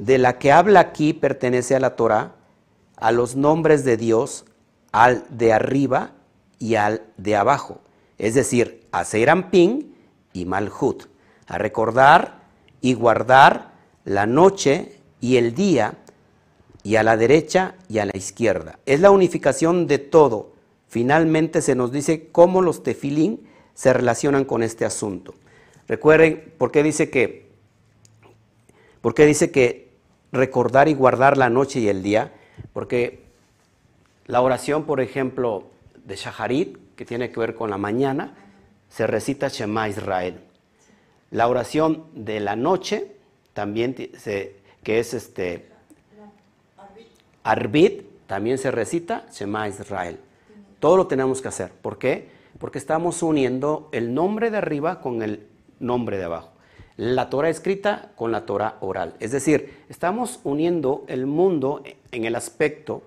[0.00, 2.34] de la que habla aquí pertenece a la Torah,
[2.96, 4.44] a los nombres de Dios,
[4.90, 6.12] al de arriba
[6.58, 7.80] y al de abajo,
[8.18, 9.94] es decir, a Seirampin
[10.32, 11.04] y Malhut,
[11.46, 12.40] a recordar
[12.80, 13.70] y guardar
[14.04, 15.94] la noche y el día,
[16.82, 18.80] y a la derecha y a la izquierda.
[18.84, 20.54] Es la unificación de todo.
[20.88, 25.34] Finalmente se nos dice cómo los tefilín se relacionan con este asunto.
[25.86, 27.49] Recuerden, ¿por qué dice que,
[29.00, 29.90] por qué dice que
[30.32, 32.32] recordar y guardar la noche y el día?
[32.72, 33.24] Porque
[34.26, 35.64] la oración, por ejemplo,
[36.04, 38.34] de Shaharit, que tiene que ver con la mañana,
[38.88, 40.40] se recita Shema Israel.
[41.30, 43.12] La oración de la noche,
[43.54, 45.68] también se, que es este
[47.42, 50.18] Arbit, también se recita Shema Israel.
[50.78, 51.70] Todo lo tenemos que hacer.
[51.70, 52.28] ¿Por qué?
[52.58, 55.46] Porque estamos uniendo el nombre de arriba con el
[55.78, 56.52] nombre de abajo.
[57.00, 59.14] La Torah escrita con la Torah oral.
[59.20, 61.82] Es decir, estamos uniendo el mundo
[62.12, 63.02] en el aspecto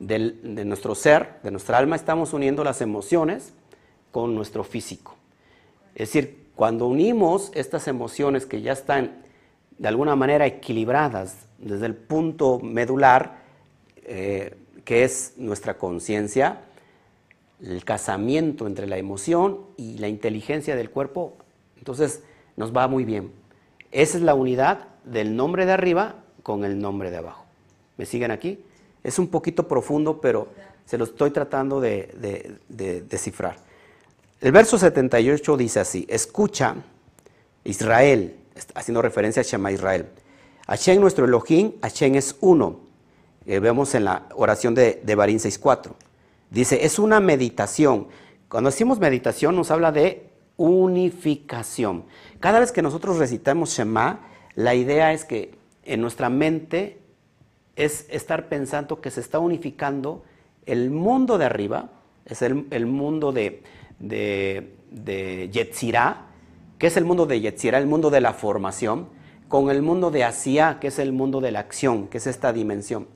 [0.00, 3.52] de nuestro ser, de nuestra alma, estamos uniendo las emociones
[4.10, 5.14] con nuestro físico.
[5.94, 9.12] Es decir, cuando unimos estas emociones que ya están
[9.78, 13.42] de alguna manera equilibradas desde el punto medular,
[14.06, 16.62] eh, que es nuestra conciencia,
[17.62, 21.34] el casamiento entre la emoción y la inteligencia del cuerpo,
[21.76, 22.24] entonces
[22.56, 23.30] nos va muy bien.
[23.92, 27.44] Esa es la unidad del nombre de arriba con el nombre de abajo.
[27.96, 28.58] ¿Me siguen aquí?
[29.02, 30.48] Es un poquito profundo, pero
[30.84, 33.56] se lo estoy tratando de, descifrar.
[34.40, 36.76] El verso 78 dice así, escucha
[37.64, 38.36] Israel,
[38.74, 40.06] haciendo referencia a Shema Israel.
[40.66, 42.80] Hashem nuestro Elohim, Hashem es uno.
[43.46, 45.92] Eh, vemos en la oración de, de Barín 6.4.
[46.50, 48.08] Dice, es una meditación.
[48.48, 50.25] Cuando decimos meditación nos habla de
[50.56, 52.04] unificación.
[52.40, 54.20] Cada vez que nosotros recitamos Shema,
[54.54, 56.98] la idea es que en nuestra mente
[57.76, 60.24] es estar pensando que se está unificando
[60.64, 61.90] el mundo de arriba,
[62.24, 63.62] es el, mundo de,
[63.98, 66.26] de, de Yetzirah,
[66.78, 69.08] que es el mundo de Yetzirah, el mundo de la formación,
[69.48, 72.52] con el mundo de Asia, que es el mundo de la acción, que es esta
[72.52, 73.06] dimensión.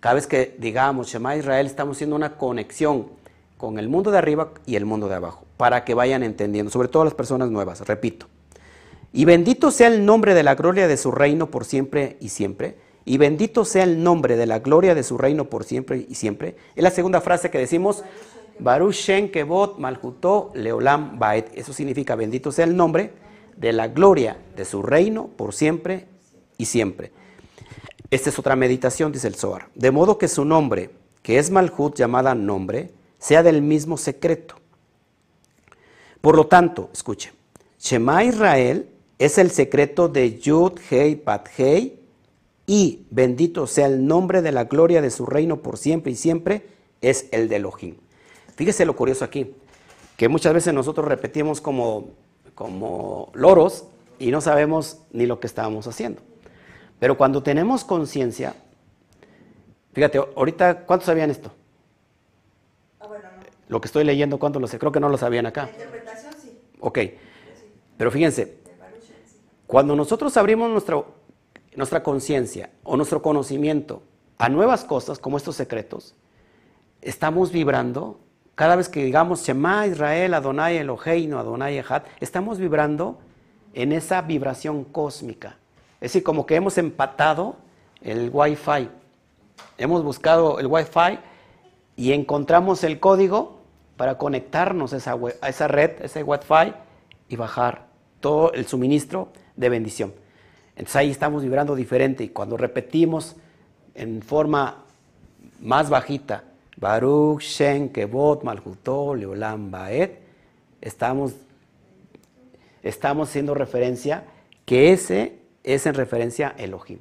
[0.00, 3.08] Cada vez que digamos Shema Israel, estamos haciendo una conexión
[3.56, 6.88] con el mundo de arriba y el mundo de abajo, para que vayan entendiendo, sobre
[6.88, 8.26] todo las personas nuevas, repito.
[9.12, 12.74] Y bendito sea el nombre de la gloria de su reino por siempre y siempre
[13.04, 16.56] y bendito sea el nombre de la gloria de su reino por siempre y siempre.
[16.74, 18.02] Es la segunda frase que decimos,
[18.58, 21.56] Baruch Shen Kevot Malhutó Leolam Baet.
[21.56, 23.12] Eso significa bendito sea el nombre
[23.56, 26.08] de la gloria de su reino por siempre
[26.58, 27.12] y siempre.
[28.10, 29.68] Esta es otra meditación, dice el Zohar.
[29.76, 30.90] De modo que su nombre,
[31.22, 32.90] que es Malhut llamada nombre,
[33.22, 34.61] sea del mismo secreto.
[36.22, 37.32] Por lo tanto, escuche,
[37.80, 41.98] Shema Israel es el secreto de Yud Hei Pat Hei
[42.64, 46.68] y bendito sea el nombre de la gloria de su reino por siempre y siempre,
[47.00, 47.96] es el de Elohim.
[48.54, 49.52] Fíjese lo curioso aquí,
[50.16, 52.10] que muchas veces nosotros repetimos como,
[52.54, 53.86] como loros
[54.20, 56.22] y no sabemos ni lo que estábamos haciendo.
[57.00, 58.54] Pero cuando tenemos conciencia,
[59.92, 61.50] fíjate, ahorita, ¿cuántos sabían esto?
[63.68, 64.78] Lo que estoy leyendo, ¿cuántos lo sé?
[64.78, 65.64] Creo que no lo sabían acá.
[65.64, 66.58] La interpretación sí.
[66.80, 66.98] Ok.
[67.96, 68.58] Pero fíjense,
[69.66, 71.22] cuando nosotros abrimos nuestro
[71.76, 74.02] nuestra conciencia o nuestro conocimiento
[74.38, 76.14] a nuevas cosas como estos secretos,
[77.00, 78.20] estamos vibrando,
[78.54, 83.18] cada vez que digamos Shema Israel, Adonai Eloheinu, Adonai Echad, estamos vibrando
[83.74, 85.56] en esa vibración cósmica.
[85.94, 87.56] Es decir, como que hemos empatado
[88.00, 88.88] el Wi-Fi.
[89.78, 91.18] Hemos buscado el Wi-Fi
[91.96, 93.60] y encontramos el código
[93.96, 96.74] para conectarnos a esa, a esa red, ese Wi-Fi
[97.28, 97.86] y bajar
[98.20, 100.12] todo el suministro de bendición.
[100.76, 103.36] Entonces ahí estamos vibrando diferente y cuando repetimos
[103.94, 104.84] en forma
[105.60, 106.44] más bajita,
[106.76, 110.10] Baruch Shen Kevot Malhutó Leolam Baed,
[110.80, 111.34] estamos,
[112.82, 114.24] estamos haciendo referencia
[114.64, 116.98] que ese es en referencia a Elohim.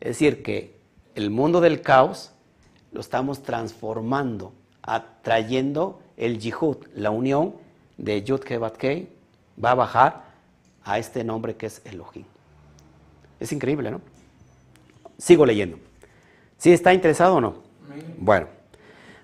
[0.00, 0.76] Es decir, que
[1.14, 2.32] el mundo del caos
[2.96, 7.54] lo estamos transformando, atrayendo el Yihud, la unión
[7.98, 9.08] de Yud Kei,
[9.62, 10.24] va a bajar
[10.82, 12.24] a este nombre que es Elohim.
[13.38, 14.00] Es increíble, ¿no?
[15.18, 15.78] Sigo leyendo.
[16.56, 17.56] ¿Sí está interesado o no?
[18.16, 18.46] Bueno,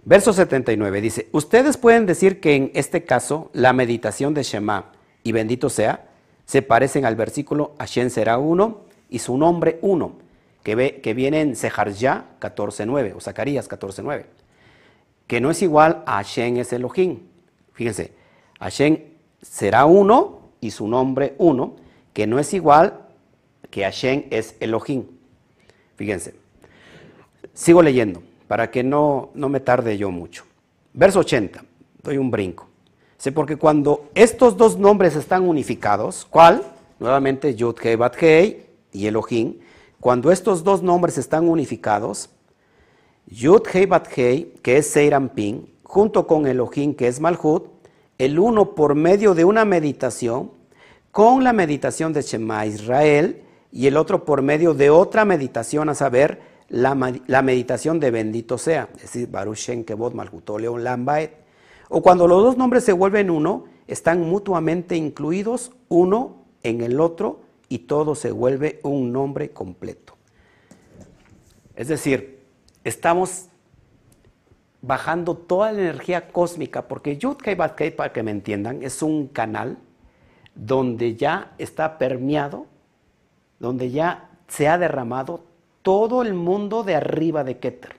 [0.04, 5.32] verso 79 dice, ustedes pueden decir que en este caso la meditación de Shema y
[5.32, 6.10] bendito sea
[6.44, 10.16] se parecen al versículo Hashem será uno y su nombre uno,
[10.62, 14.24] que, viene en Seharja 14.9 o Zacarías 14.9,
[15.26, 17.20] que no es igual a Hashem es Elohim.
[17.72, 18.12] Fíjense,
[18.60, 18.98] Hashem
[19.40, 21.76] será uno y su nombre uno,
[22.12, 23.00] que no es igual
[23.70, 25.06] que Hashem es Elohim.
[25.96, 26.34] Fíjense,
[27.54, 30.44] sigo leyendo para que no, no me tarde yo mucho.
[30.92, 31.64] Verso 80,
[32.02, 32.68] doy un brinco.
[33.16, 36.62] Sé porque cuando estos dos nombres están unificados, ¿cuál?
[36.98, 38.16] Nuevamente Yud Bat
[38.92, 39.54] y Elohim.
[40.02, 42.28] Cuando estos dos nombres están unificados,
[43.28, 44.98] Yud Hei Bat Hei, que es
[45.32, 47.68] Ping, junto con Elohim, que es Malhut,
[48.18, 50.50] el uno por medio de una meditación,
[51.12, 55.94] con la meditación de Shema Israel, y el otro por medio de otra meditación, a
[55.94, 60.14] saber, la, meditación de bendito sea, es decir, Baruch Shen Kevod
[60.58, 61.30] Leon Lambaet.
[61.90, 67.51] O cuando los dos nombres se vuelven uno, están mutuamente incluidos uno en el otro
[67.72, 70.14] y todo se vuelve un nombre completo.
[71.74, 72.42] Es decir,
[72.84, 73.46] estamos
[74.82, 79.00] bajando toda la energía cósmica, porque Yud Kei Bat Kei, para que me entiendan, es
[79.00, 79.78] un canal
[80.54, 82.66] donde ya está permeado,
[83.58, 85.44] donde ya se ha derramado
[85.80, 87.96] todo el mundo de arriba de Keter.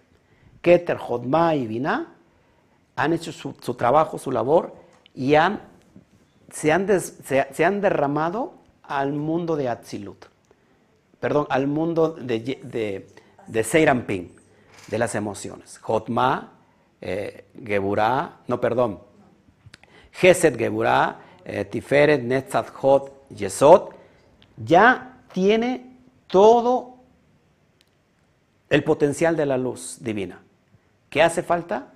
[0.62, 2.14] Keter, Jodma y Binah
[2.96, 4.76] han hecho su, trabajo, su labor,
[5.16, 5.62] y han,
[6.52, 10.26] se, han se, han derramado al mundo de Atzilut.
[11.19, 13.08] Perdón, al mundo de, de,
[13.48, 13.63] de
[14.88, 15.78] de las emociones.
[15.80, 16.52] Jotma,
[17.02, 19.00] eh, Geburah, no, perdón,
[20.12, 23.93] Geset Geburah, eh, Tiferet, Netzat, Hot, Yesod,
[24.58, 26.98] ya tiene todo
[28.69, 30.41] el potencial de la luz divina.
[31.10, 31.93] ¿Qué hace falta?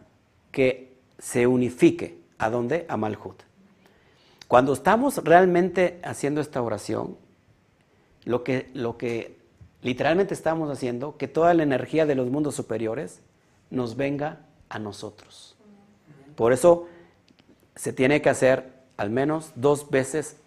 [0.52, 2.18] Que se unifique.
[2.38, 2.86] ¿A dónde?
[2.88, 3.42] A Malhut.
[4.48, 7.18] Cuando estamos realmente haciendo esta oración,
[8.24, 9.38] lo que, lo que
[9.82, 13.22] literalmente estamos haciendo, que toda la energía de los mundos superiores
[13.70, 15.56] nos venga a nosotros.
[16.36, 16.88] Por eso
[17.76, 20.38] se tiene que hacer al menos dos veces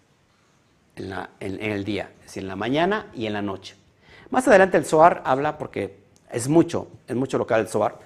[0.95, 3.75] en, el día, es decir, en la mañana y en la noche.
[4.29, 5.97] Más adelante el Zohar habla, porque
[6.29, 7.99] es mucho, es mucho local el Zohar,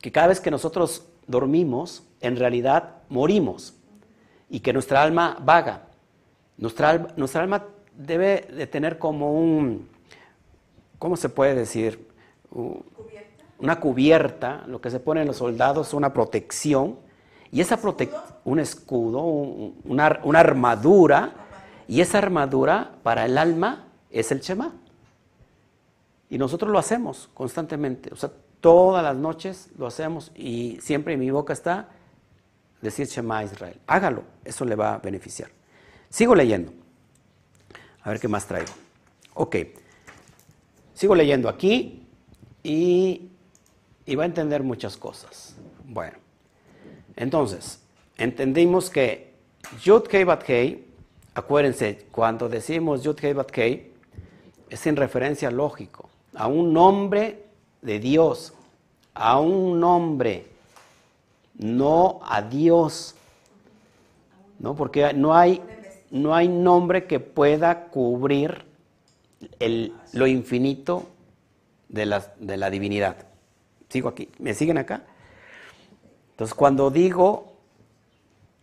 [0.00, 3.74] que cada vez que nosotros dormimos, en realidad morimos
[4.54, 5.82] y que nuestra alma vaga.
[6.58, 9.88] Nuestra, nuestra alma debe de tener como un,
[11.00, 12.08] ¿cómo se puede decir?
[13.58, 16.98] una cubierta, lo que se pone en los soldados, una protección,
[17.50, 20.06] y esa protección, un escudo, una,
[20.38, 21.32] armadura,
[21.88, 24.72] y esa armadura para el alma es el Shema.
[26.30, 31.20] Y nosotros lo hacemos constantemente, o sea, todas las noches lo hacemos y siempre en
[31.20, 31.88] mi boca está
[32.84, 33.80] decir Shema Israel.
[33.88, 35.50] Hágalo, eso le va a beneficiar.
[36.08, 36.72] Sigo leyendo.
[38.02, 38.72] A ver qué más traigo.
[39.34, 39.56] Ok.
[40.94, 42.06] Sigo leyendo aquí
[42.62, 43.30] y
[44.06, 45.54] y va a entender muchas cosas.
[45.84, 46.16] Bueno,
[47.16, 47.80] entonces,
[48.16, 49.34] entendimos que
[49.82, 50.86] Yud Kei Bat Kei,
[51.34, 53.92] acuérdense, cuando decimos Yud Kei Bat Kei,
[54.68, 57.44] es en referencia lógico a un nombre
[57.82, 58.52] de Dios,
[59.14, 60.46] a un nombre,
[61.58, 63.14] no a Dios.
[64.58, 64.74] ¿No?
[64.74, 65.60] Porque no hay,
[66.10, 68.64] no hay nombre que pueda cubrir
[69.58, 71.08] el, lo infinito
[71.88, 73.16] de la, de la divinidad.
[73.88, 74.28] Sigo aquí.
[74.38, 75.02] ¿Me siguen acá?
[76.30, 77.52] Entonces, cuando digo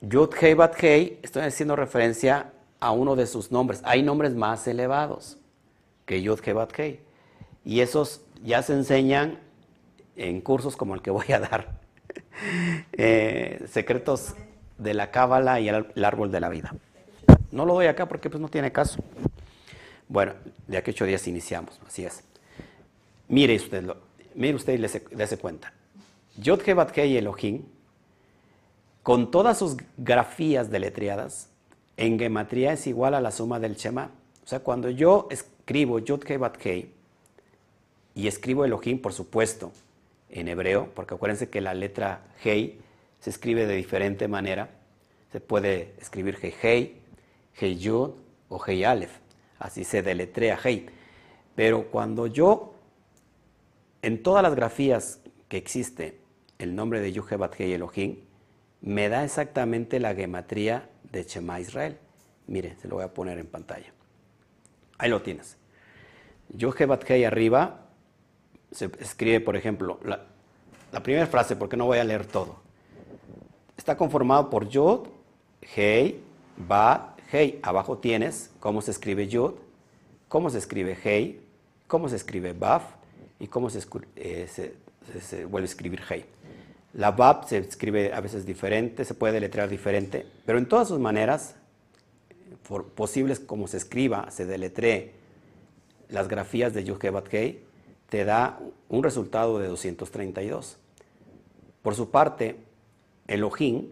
[0.01, 3.81] Yud Hei Bat Hei, estoy haciendo referencia a uno de sus nombres.
[3.85, 5.37] Hay nombres más elevados
[6.05, 6.99] que Yud Hei Bat Hei.
[7.63, 9.39] Y esos ya se enseñan
[10.15, 11.80] en cursos como el que voy a dar.
[12.93, 14.33] Eh, secretos
[14.77, 16.73] de la cábala y el, árbol de la vida.
[17.51, 19.03] No lo doy acá porque pues no tiene caso.
[20.07, 20.33] Bueno,
[20.67, 22.23] ya que ocho días iniciamos, así es.
[23.27, 23.97] Mire usted, lo,
[24.33, 25.71] mire usted y dése cuenta.
[26.37, 27.63] Yod y Elohim,
[29.03, 31.49] con todas sus grafías deletreadas,
[31.97, 34.11] en gematría es igual a la suma del Shema.
[34.43, 36.23] O sea, cuando yo escribo Yod
[38.15, 39.71] y escribo Elohim, por supuesto,
[40.31, 42.79] en hebreo, porque acuérdense que la letra Hei
[43.19, 44.69] se escribe de diferente manera.
[45.31, 47.01] Se puede escribir Hei Hei,
[47.59, 48.11] Hei Yud
[48.49, 49.17] o Hei Aleph.
[49.59, 50.87] Así se deletrea Hei.
[51.55, 52.71] Pero cuando yo
[54.01, 56.19] en todas las grafías que existe
[56.57, 58.17] el nombre de Yuhebat y Elohim,
[58.81, 61.97] me da exactamente la gematría de Shema Israel.
[62.47, 63.93] Mire, se lo voy a poner en pantalla.
[64.97, 65.57] Ahí lo tienes.
[66.49, 67.89] Yuhebat arriba
[68.71, 70.27] se escribe, por ejemplo, la,
[70.99, 72.57] primera frase, porque no voy a leer todo.
[73.77, 75.07] Está conformado por Yod,
[75.75, 76.21] Hei,
[76.57, 77.59] Bat, Hei.
[77.63, 79.53] Abajo tienes cómo se escribe Yod,
[80.27, 81.41] cómo se escribe Hei,
[81.87, 82.83] cómo se escribe Baf,
[83.41, 83.69] y cómo
[84.15, 86.25] eh, se, vuelve a escribir Hei.
[86.93, 90.99] La Bab se escribe a veces diferente, se puede deletrear diferente, pero en todas sus
[90.99, 91.55] maneras
[92.95, 95.13] posibles como se escriba, se deletree
[96.09, 97.63] las grafías de Yuhebat Hei,
[98.09, 100.77] te da un resultado de 232.
[101.81, 102.57] Por su parte,
[103.27, 103.87] Elohim,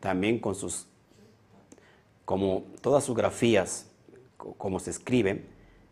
[0.00, 0.86] también con sus,
[2.24, 3.86] como todas sus grafías,
[4.36, 5.46] como se escriben,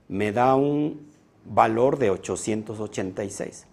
[0.08, 1.10] me da un
[1.44, 3.66] valor de 886.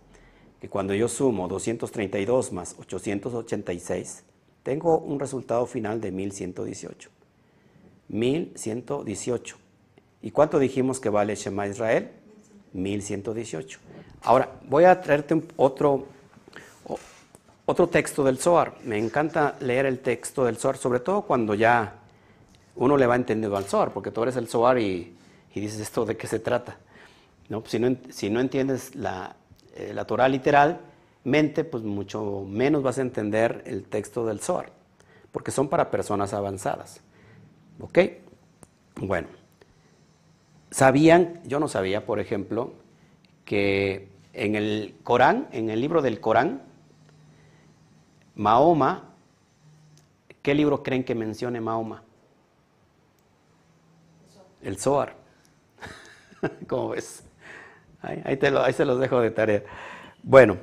[0.59, 4.23] Que cuando yo sumo 232 más 886,
[4.63, 7.09] tengo un resultado final de 1118.
[8.07, 9.57] 1118.
[10.21, 12.11] ¿Y cuánto dijimos que vale Shema Israel?
[12.71, 13.79] 1118.
[14.21, 16.05] Ahora, voy a traerte otro,
[17.65, 18.75] otro texto del Zohar.
[18.83, 21.95] Me encanta leer el texto del Zohar, sobre todo cuando ya
[22.75, 25.15] uno le va entendiendo al Zohar, porque tú eres el Zohar y,
[25.53, 26.77] dices esto de qué se trata.
[27.49, 27.63] ¿No?
[27.65, 29.35] Si, no, si no entiendes la,
[29.75, 34.71] eh, la Torah literalmente, pues mucho menos vas a entender el texto del Zohar,
[35.31, 37.01] porque son para personas avanzadas.
[37.79, 37.99] ¿Ok?
[38.95, 39.27] Bueno,
[40.71, 42.73] sabían, yo no sabía, por ejemplo,
[43.45, 46.61] que en el Corán, en el libro del Corán,
[48.35, 49.09] Mahoma,
[50.41, 52.03] ¿qué libro creen que mencione Mahoma?
[54.61, 55.15] El Zohar.
[56.67, 57.23] ¿Cómo ves?
[58.01, 59.63] Ahí, te ahí se los dejo de tarea.
[60.23, 60.57] Bueno,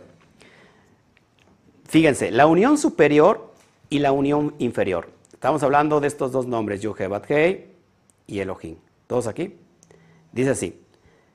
[1.86, 3.54] fíjense, la unión superior
[3.88, 5.08] y la unión inferior.
[5.32, 7.66] Estamos hablando de estos dos nombres, Yuhebat-Hei
[8.26, 8.76] y Elohim.
[9.06, 9.56] ¿Todos aquí?
[10.32, 10.82] Dice así,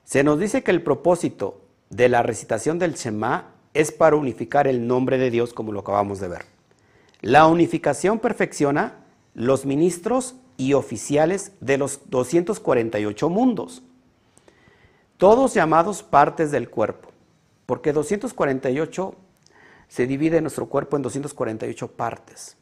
[0.04, 1.60] se nos dice que el propósito
[1.90, 6.20] de la recitación del Shema es para unificar el nombre de Dios como lo acabamos
[6.20, 6.44] de ver.
[7.20, 9.04] La unificación perfecciona
[9.34, 13.82] los ministros y oficiales de los 248 mundos,
[15.16, 17.10] todos llamados partes del cuerpo,
[17.66, 19.14] porque 248
[19.88, 22.56] se divide nuestro cuerpo en 248 partes.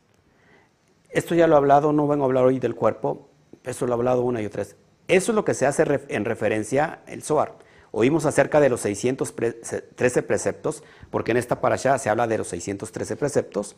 [1.10, 3.28] Esto ya lo he hablado, no vengo a hablar hoy del cuerpo,
[3.64, 4.76] eso lo he hablado una y otra vez.
[5.06, 7.54] Eso es lo que se hace en referencia el Zohar.
[7.96, 13.14] Oímos acerca de los 613 preceptos, porque en esta parasha se habla de los 613
[13.14, 13.76] preceptos,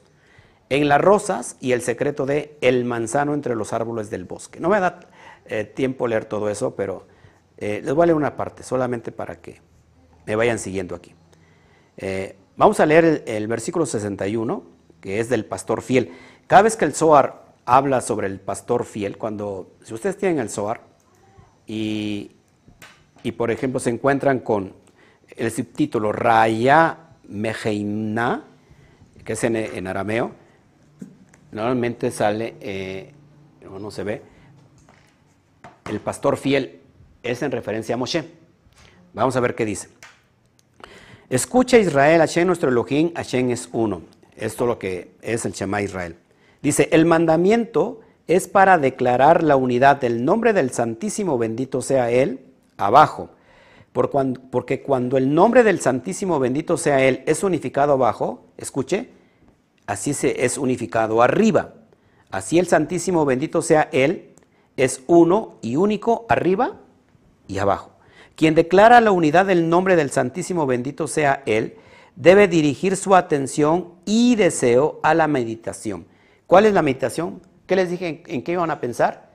[0.71, 4.59] en las rosas y el secreto de el manzano entre los árboles del bosque.
[4.59, 5.01] No me da
[5.45, 7.07] eh, tiempo leer todo eso, pero
[7.59, 9.61] eh, les voy a leer una parte, solamente para que
[10.25, 11.15] me vayan siguiendo aquí.
[11.99, 14.65] Eh, vamos a leer el, el versículo 61,
[15.03, 16.15] que es del pastor fiel.
[16.47, 20.49] Cada vez que el Zohar habla sobre el pastor fiel, cuando, si ustedes tienen el
[20.49, 20.81] Zohar
[21.67, 22.36] y,
[23.33, 24.73] por ejemplo se encuentran con
[25.37, 26.99] el subtítulo Raya
[27.29, 28.45] Meheimna,
[29.25, 30.31] que es en, arameo,
[31.53, 33.13] normalmente sale, eh,
[33.63, 34.23] no se ve,
[35.91, 36.81] el pastor fiel
[37.23, 38.25] es en referencia a Moshe.
[39.13, 39.89] Vamos a ver qué dice.
[41.29, 44.03] Escucha Israel, Hashem nuestro Elohim, Hashem es uno.
[44.37, 46.17] Esto es lo que es el Shema Israel.
[46.63, 52.46] Dice, el mandamiento es para declarar la unidad del nombre del Santísimo, bendito sea Él,
[52.77, 53.31] abajo.
[53.93, 59.09] porque cuando el nombre del Santísimo, bendito sea Él, es unificado abajo, escuche,
[59.87, 61.73] así se es unificado arriba.
[62.31, 64.35] Así el Santísimo, bendito sea Él,
[64.77, 66.77] es uno y único arriba
[67.49, 67.93] y abajo.
[68.35, 71.77] Quien declara la unidad del nombre del Santísimo, bendito sea Él,
[72.17, 76.07] debe dirigir su atención y deseo a la meditación
[76.47, 77.41] ¿Cuál es la meditación?
[77.67, 78.23] ¿Qué les dije?
[78.27, 79.31] ¿En qué iban a pensar?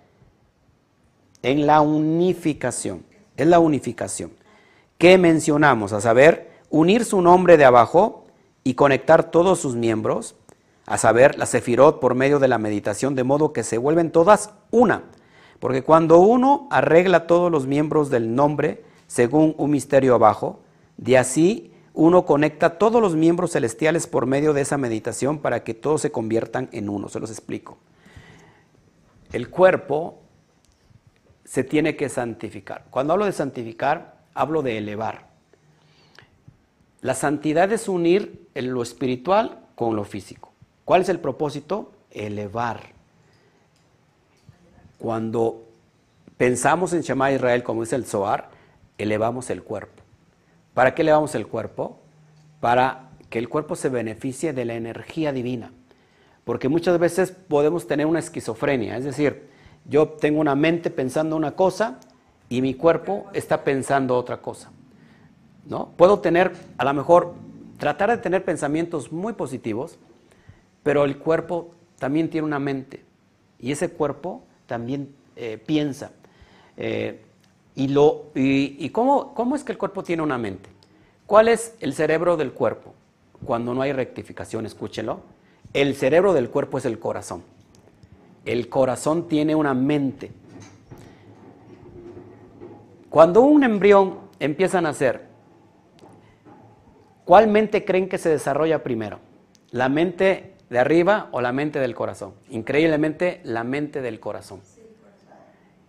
[1.44, 3.04] En la unificación.
[3.38, 4.32] Es la unificación.
[4.98, 5.94] ¿Qué mencionamos?
[5.94, 8.26] A saber, unir su nombre de abajo
[8.64, 10.36] y conectar todos sus miembros.
[10.86, 14.52] A saber, la sefirot por medio de la meditación, de modo que se vuelven todas
[14.72, 15.04] una.
[15.60, 20.60] Porque cuando uno arregla todos los miembros del nombre según un misterio abajo,
[20.98, 25.74] de así uno conecta todos los miembros celestiales por medio de esa meditación para que
[25.74, 27.10] todos se conviertan en uno.
[27.10, 27.78] Se los explico.
[29.34, 30.21] El cuerpo
[31.52, 32.86] se tiene que santificar.
[32.89, 35.26] Cuando hablo de santificar, hablo de elevar.
[37.02, 40.54] La santidad es unir lo espiritual con lo físico.
[40.86, 41.91] ¿Cuál es el propósito?
[42.10, 42.93] Elevar.
[44.97, 45.68] Cuando
[46.38, 48.52] pensamos en Shema Israel, como dice el Zohar,
[48.97, 50.04] elevamos el cuerpo.
[50.74, 51.99] ¿Para qué elevamos el cuerpo?
[52.62, 55.74] Para que el cuerpo se beneficie de la energía divina.
[56.45, 59.51] Porque muchas veces podemos tener una esquizofrenia, es decir,
[59.86, 62.00] yo tengo una mente pensando una cosa
[62.50, 64.72] y mi cuerpo está pensando otra cosa.
[65.68, 65.90] ¿no?
[65.96, 67.34] Puedo tener, a lo mejor,
[67.78, 69.98] tratar de tener pensamientos muy positivos,
[70.84, 73.04] pero el cuerpo también tiene una mente
[73.60, 76.12] y ese cuerpo también eh, piensa.
[76.78, 77.22] Eh,
[77.76, 80.70] ¿Y, lo, y, cómo, cómo es que el cuerpo tiene una mente?
[81.26, 82.94] ¿Cuál es el cerebro del cuerpo?
[83.46, 85.22] Cuando no hay rectificación, escúchelo.
[85.74, 87.44] El cerebro del cuerpo es el corazón.
[88.46, 90.32] El corazón tiene una mente.
[93.10, 95.28] Cuando un embrión empieza a nacer,
[97.26, 99.20] ¿cuál mente creen que se desarrolla primero?
[99.70, 102.34] ¿La mente de arriba o la mente del corazón?
[102.50, 104.62] Increíblemente, la mente del corazón.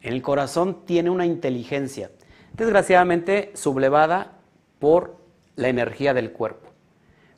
[0.03, 2.11] El corazón tiene una inteligencia,
[2.55, 4.33] desgraciadamente sublevada
[4.79, 5.17] por
[5.55, 6.71] la energía del cuerpo.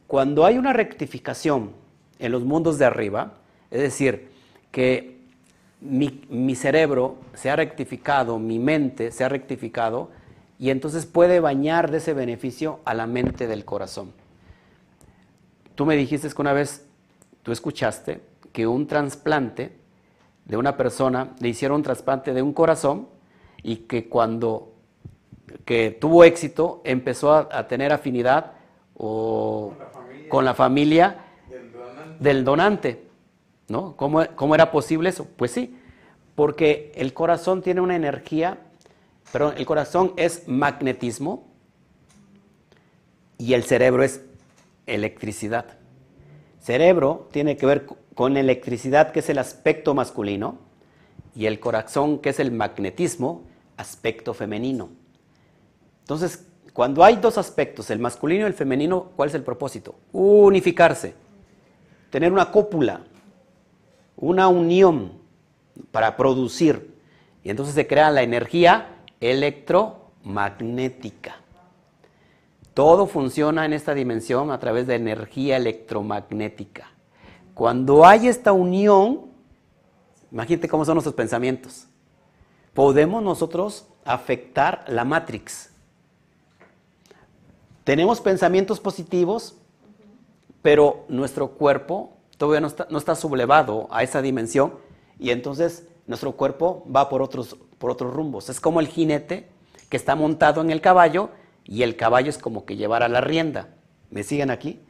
[0.07, 1.73] Cuando hay una rectificación
[2.19, 3.35] en los mundos de arriba,
[3.71, 4.34] es decir,
[4.75, 5.21] que
[5.81, 10.11] mi, cerebro se ha rectificado, mi mente se ha rectificado,
[10.59, 14.11] y entonces puede bañar de ese beneficio a la mente del corazón.
[15.77, 16.85] Tú me dijiste que una vez,
[17.45, 18.21] tú escuchaste
[18.53, 19.77] que un trasplante
[20.45, 23.07] de una persona, le hicieron un trasplante de un corazón
[23.63, 24.73] y que cuando
[25.65, 28.55] que tuvo éxito empezó a, tener afinidad
[28.97, 29.73] o
[30.29, 31.19] con la familia,
[32.19, 33.04] del donante.
[33.69, 33.97] ¿No?
[33.97, 35.27] ¿Cómo, ¿Cómo, era posible eso?
[35.37, 35.77] Pues sí,
[36.35, 38.59] porque el corazón tiene una energía,
[39.33, 41.47] pero el corazón es magnetismo
[43.39, 44.23] y el cerebro es
[44.87, 45.67] electricidad.
[46.61, 50.59] Cerebro tiene que ver con electricidad, que es el aspecto masculino,
[51.35, 53.43] y el corazón, que es el magnetismo,
[53.77, 54.91] aspecto femenino.
[56.01, 59.97] Entonces, cuando hay dos aspectos, el masculino y el femenino, ¿cuál es el propósito?
[60.13, 61.15] Unificarse,
[62.11, 63.01] tener una cópula,
[64.17, 65.13] una unión
[65.91, 66.95] para producir.
[67.43, 71.37] Y entonces se crea la energía electromagnética.
[72.75, 76.91] Todo funciona en esta dimensión a través de energía electromagnética.
[77.55, 79.27] Cuando hay esta unión,
[80.33, 81.87] imagínate cómo son nuestros pensamientos.
[82.73, 85.71] Podemos nosotros afectar la matrix.
[87.85, 89.55] Tenemos pensamientos positivos,
[90.63, 94.75] pero nuestro cuerpo todavía no está, no está sublevado a esa dimensión
[95.19, 98.49] y entonces nuestro cuerpo va por otros, por otros rumbos.
[98.49, 99.49] Es como el jinete
[99.89, 101.31] que está montado en el caballo
[101.65, 103.69] y el caballo es como que llevara la rienda.
[104.11, 104.81] ¿Me siguen aquí?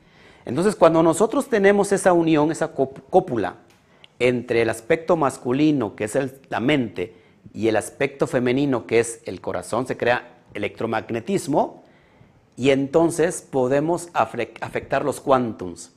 [0.44, 3.56] Entonces, cuando nosotros tenemos esa unión, esa cópula
[4.18, 6.18] entre el aspecto masculino, que es
[6.48, 7.16] la mente,
[7.52, 11.84] y el aspecto femenino, que es el corazón, se crea electromagnetismo,
[12.56, 15.92] y entonces podemos afectar los quantums,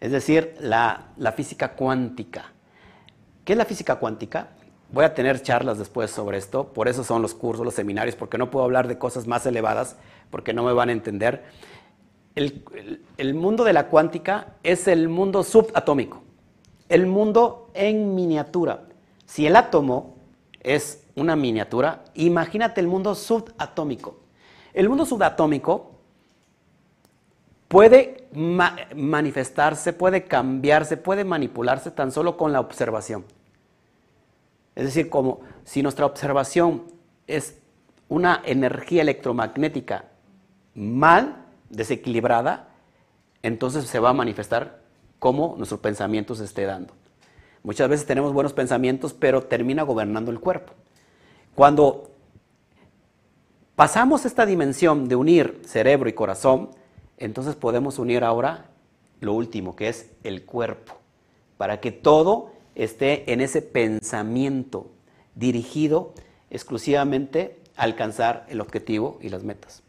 [0.00, 2.52] es decir, la, la física cuántica.
[3.44, 4.48] ¿Qué es la física cuántica?
[4.92, 8.38] Voy a tener charlas después sobre esto, por eso son los cursos, los seminarios, porque
[8.38, 9.96] no puedo hablar de cosas más elevadas,
[10.30, 11.44] porque no me van a entender.
[12.34, 16.22] El, mundo de la cuántica es el mundo subatómico,
[16.88, 18.84] el mundo en miniatura.
[19.26, 20.16] Si el átomo
[20.60, 24.20] es una miniatura, imagínate el mundo subatómico.
[24.72, 25.89] El mundo subatómico
[27.70, 28.26] puede
[28.96, 33.24] manifestarse, puede cambiarse, puede manipularse tan solo con la observación.
[34.74, 36.82] Es decir, como si nuestra observación
[37.28, 37.58] es
[38.08, 40.06] una energía electromagnética
[40.74, 42.70] mal desequilibrada,
[43.40, 44.80] entonces se va a manifestar
[45.20, 46.92] como nuestro pensamiento se esté dando.
[47.62, 50.72] Muchas veces tenemos buenos pensamientos, pero termina gobernando el cuerpo.
[51.54, 52.10] Cuando
[53.76, 56.79] pasamos esta dimensión de unir cerebro y corazón,
[57.20, 58.66] entonces podemos unir ahora
[59.20, 60.94] lo último, que es el cuerpo,
[61.56, 64.90] para que todo esté en ese pensamiento
[65.34, 66.14] dirigido
[66.50, 69.82] exclusivamente a alcanzar el objetivo y las metas.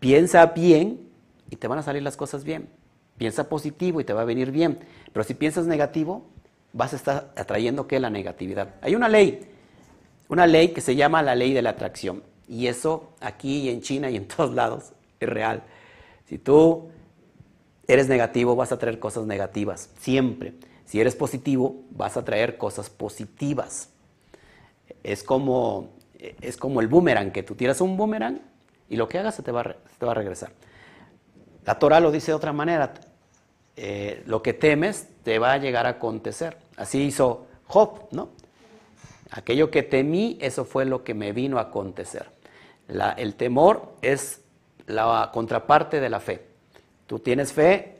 [0.00, 1.08] Piensa bien
[1.50, 2.68] y te van a salir las cosas bien.
[3.16, 4.80] Piensa positivo y te va a venir bien.
[5.12, 6.26] Pero si piensas negativo,
[6.72, 8.74] vas a estar atrayendo que la negatividad.
[8.82, 9.46] Hay una ley,
[10.28, 12.22] una ley que se llama la ley de la atracción.
[12.48, 15.62] Y eso aquí en China y en todos lados es real.
[16.34, 16.88] Si tú
[17.86, 20.54] eres negativo, vas a traer cosas negativas, siempre.
[20.84, 23.90] Si eres positivo, vas a traer cosas positivas.
[25.04, 28.40] Es como, es como el boomerang, que tú tiras un boomerang
[28.88, 30.50] y lo que hagas se te va, te va a regresar.
[31.64, 32.94] La Torah lo dice de otra manera.
[33.76, 36.56] Eh, lo que temes te va a llegar a acontecer.
[36.76, 38.30] Así hizo Job, ¿no?
[39.30, 42.26] Aquello que temí, eso fue lo que me vino a acontecer.
[42.88, 44.43] el temor es
[44.86, 46.46] la contraparte de la fe.
[47.06, 47.98] Tú tienes fe,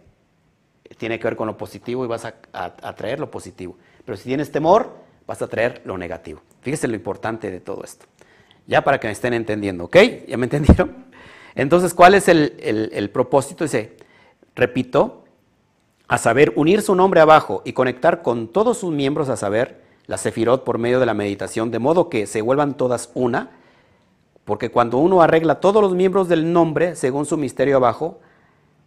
[0.96, 3.76] tiene que ver con lo positivo y vas a, atraer lo positivo.
[4.04, 4.92] Pero si tienes temor,
[5.26, 6.40] vas a traer lo negativo.
[6.62, 8.06] Fíjese lo importante de todo esto.
[8.66, 9.96] Ya para que me estén entendiendo, ¿ok?
[10.28, 11.04] ¿Ya me entendieron?
[11.54, 13.64] Entonces, ¿cuál es el, propósito?
[13.64, 13.96] Dice,
[14.54, 15.24] repito,
[16.08, 20.18] a saber, unir su nombre abajo y conectar con todos sus miembros, a saber, la
[20.18, 23.50] sefirot por medio de la meditación, de modo que se vuelvan todas una,
[24.44, 28.20] porque cuando uno arregla todos los miembros del nombre, según su misterio abajo,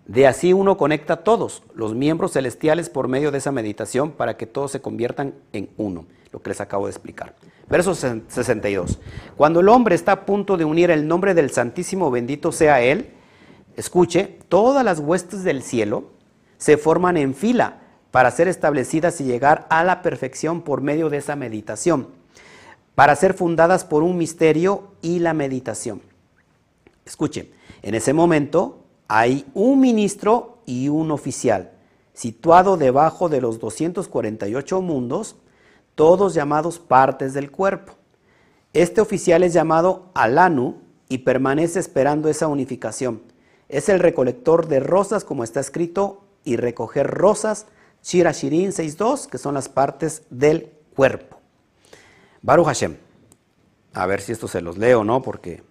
[0.06, 4.46] de así uno conecta todos los miembros celestiales por medio de esa meditación para que
[4.46, 7.36] todos se conviertan en uno, lo que les acabo de explicar.
[7.70, 9.00] Verso 62.
[9.36, 13.10] Cuando el hombre está a punto de unir el nombre del Santísimo, bendito sea Él,
[13.76, 16.06] escuche, todas las huestes del cielo
[16.58, 17.82] se forman en fila
[18.12, 22.08] para ser establecidas y llegar a la perfección por medio de esa meditación,
[22.98, 26.02] para ser fundadas por un misterio y la meditación.
[27.06, 27.48] Escuchen,
[27.84, 31.74] en ese momento hay un ministro y un oficial,
[32.16, 35.36] situado debajo de los 248 mundos,
[35.94, 37.94] todos llamados partes del cuerpo.
[38.74, 40.78] Este oficial es llamado Alanu
[41.08, 43.22] y permanece esperando esa unificación.
[43.70, 47.68] Es el recolector de rosas, como está escrito, y recoger rosas,
[48.02, 51.37] Shira Shirin 6.2, que son las partes del cuerpo.
[52.42, 52.98] Baruch Hashem.
[53.94, 55.22] A ver si esto se los leo, ¿no?
[55.22, 55.64] Porque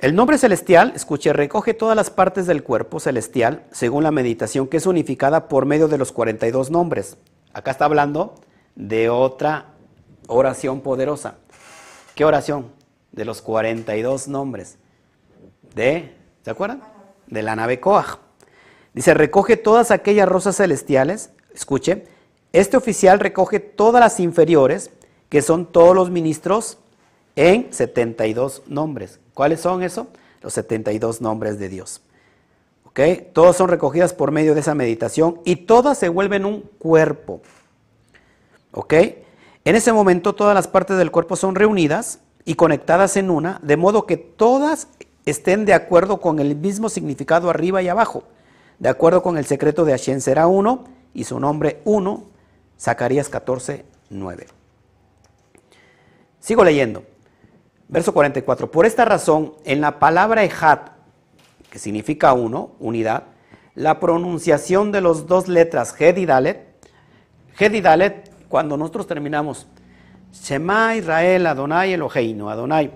[0.00, 4.78] el nombre celestial, escuche, recoge todas las partes del cuerpo celestial según la meditación que
[4.78, 7.18] es unificada por medio de los 42 nombres.
[7.52, 8.34] Acá está hablando
[8.76, 9.66] de otra
[10.26, 11.36] oración poderosa.
[12.14, 12.72] ¿Qué oración?
[13.12, 14.78] De los 42 nombres.
[15.74, 16.82] De, ¿se acuerdan?
[17.26, 18.20] De la nave Koach.
[18.94, 21.30] Dice, recoge todas aquellas rosas celestiales.
[21.54, 22.06] Escuche,
[22.52, 24.90] este oficial recoge todas las inferiores,
[25.28, 26.78] que son todos los ministros,
[27.36, 29.20] en 72 nombres.
[29.34, 30.08] ¿Cuáles son eso?
[30.42, 32.02] Los 72 nombres de Dios.
[32.84, 33.00] ¿Ok?
[33.32, 37.40] Todas son recogidas por medio de esa meditación y todas se vuelven un cuerpo.
[38.72, 38.94] ¿Ok?
[39.64, 43.76] En ese momento todas las partes del cuerpo son reunidas y conectadas en una, de
[43.76, 44.88] modo que todas
[45.26, 48.24] estén de acuerdo con el mismo significado arriba y abajo,
[48.78, 52.24] de acuerdo con el secreto de Hashem será uno y su nombre uno,
[52.80, 54.46] Zacarías 14, 9.
[56.38, 57.04] Sigo leyendo.
[57.88, 58.70] Verso 44.
[58.70, 60.92] Por esta razón, en la palabra Ejat,
[61.70, 63.24] que significa uno, unidad,
[63.74, 66.66] la pronunciación de los dos letras Hed y Dalet,
[67.58, 69.66] Hed y Dalet cuando nosotros terminamos,
[70.32, 72.92] Shema Israel Adonai Eloheinu, Adonai,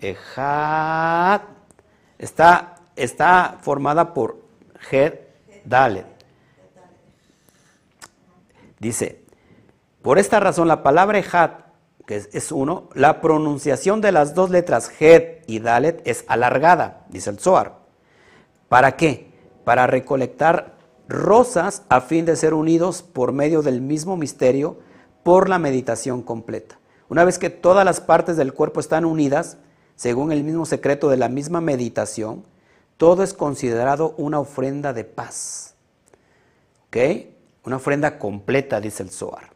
[0.00, 1.40] Ejad,
[2.18, 4.38] está, está formada por
[4.90, 5.14] Hed
[5.64, 6.17] Dalet.
[8.78, 9.24] Dice,
[10.02, 11.50] por esta razón la palabra Ejad,
[12.06, 17.30] que es, uno, la pronunciación de las dos letras Hed y Dalet es alargada, dice
[17.30, 17.80] el Zohar.
[18.68, 19.30] ¿Para qué?
[19.64, 24.78] Para recolectar rosas a fin de ser unidos por medio del mismo misterio
[25.22, 26.78] por la meditación completa.
[27.08, 29.58] Una vez que todas las partes del cuerpo están unidas,
[29.96, 32.44] según el mismo secreto de la misma meditación,
[32.96, 35.74] todo es considerado una ofrenda de paz.
[36.86, 36.96] ¿Ok?
[37.68, 39.50] Una ofrenda completa, dice el Zohar.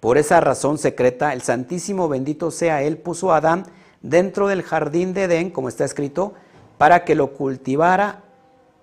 [0.00, 3.66] Por esa razón secreta, el Santísimo bendito sea Él puso a Adán
[4.00, 6.34] dentro del jardín de Edén, como está escrito,
[6.76, 8.24] para que lo cultivara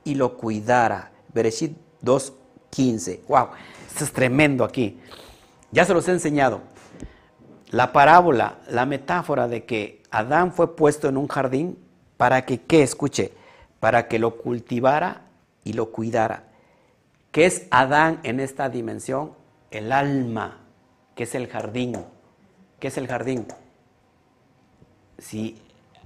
[0.05, 1.11] y lo cuidara.
[1.33, 1.75] Bereshit
[2.05, 3.19] 2.15.
[3.27, 3.47] ¡Wow!
[3.85, 4.97] Esto es tremendo aquí.
[5.73, 6.61] Ya se los he enseñado.
[7.71, 11.77] La parábola, la metáfora de que Adán fue puesto en un jardín
[12.15, 12.83] para que, ¿qué?
[12.83, 13.33] Escuche,
[13.81, 15.23] para que lo cultivara
[15.65, 16.48] y lo cuidara.
[17.31, 19.33] ¿Qué es Adán en esta dimensión?
[19.69, 20.61] El alma,
[21.15, 21.95] que es el jardín.
[22.79, 23.45] ¿Qué es el jardín?
[25.19, 25.61] Si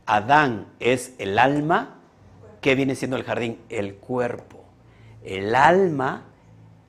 [0.05, 1.99] Adán es el alma,
[2.59, 3.59] ¿qué viene siendo el jardín?
[3.69, 4.63] El cuerpo.
[5.23, 6.25] El alma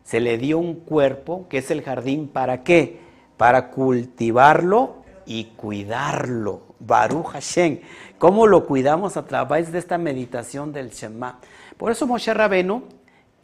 [0.03, 3.01] se le dio un cuerpo, que es el jardín, ¿para qué?
[3.37, 6.75] Para cultivarlo y cuidarlo.
[6.81, 7.81] Baruch Hashem.
[8.19, 11.39] ¿Cómo lo cuidamos a través de esta meditación del Shema?
[11.77, 12.85] Por eso Moshe Rabenu,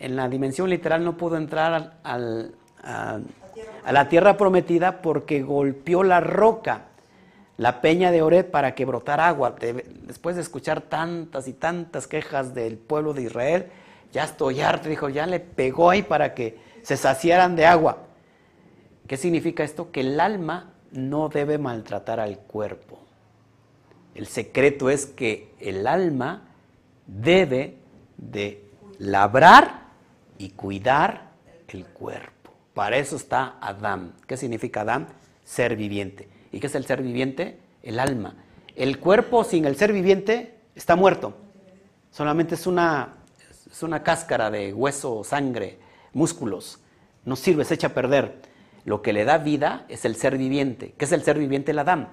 [0.01, 3.21] en la dimensión literal, no pudo entrar a,
[3.93, 6.87] la tierra prometida porque golpeó la roca,
[7.59, 9.55] la peña de Ored, para que brotara agua.
[10.07, 13.67] Después de escuchar tantas y tantas quejas del pueblo de Israel,
[14.11, 17.99] ya estoy harto, dijo, ya le pegó ahí para que se saciaran de agua.
[19.07, 19.91] ¿Qué significa esto?
[19.93, 22.99] Que el alma no debe maltratar al cuerpo.
[24.15, 26.49] El secreto es que el alma
[27.07, 27.77] debe
[28.17, 28.65] de
[28.99, 29.90] labrar
[30.41, 31.33] y cuidar
[31.69, 32.53] el cuerpo.
[32.73, 34.15] Para eso está Adán.
[34.27, 35.09] ¿Qué significa Adán?
[35.45, 36.29] Ser viviente.
[36.51, 37.59] ¿Y qué es el ser viviente?
[37.83, 38.35] El alma.
[38.75, 41.35] El cuerpo sin el ser viviente está muerto.
[42.11, 43.17] Solamente es una
[43.71, 45.79] es una cáscara de hueso, sangre,
[46.13, 46.81] músculos.
[47.25, 48.41] No sirve, se echa a perder.
[48.85, 50.95] Lo que le da vida es el ser viviente.
[50.97, 51.71] ¿Qué es el ser viviente?
[51.71, 52.09] El Adán.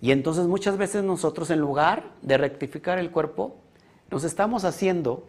[0.00, 3.56] Y entonces muchas veces nosotros en lugar de rectificar el cuerpo,
[4.10, 5.26] nos estamos haciendo,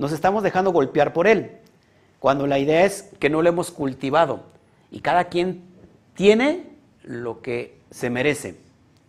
[0.00, 1.58] nos estamos dejando golpear por él,
[2.20, 4.44] cuando la idea es que no lo hemos cultivado.
[4.90, 5.62] Y cada quien
[6.14, 6.70] tiene
[7.02, 8.58] lo que se merece.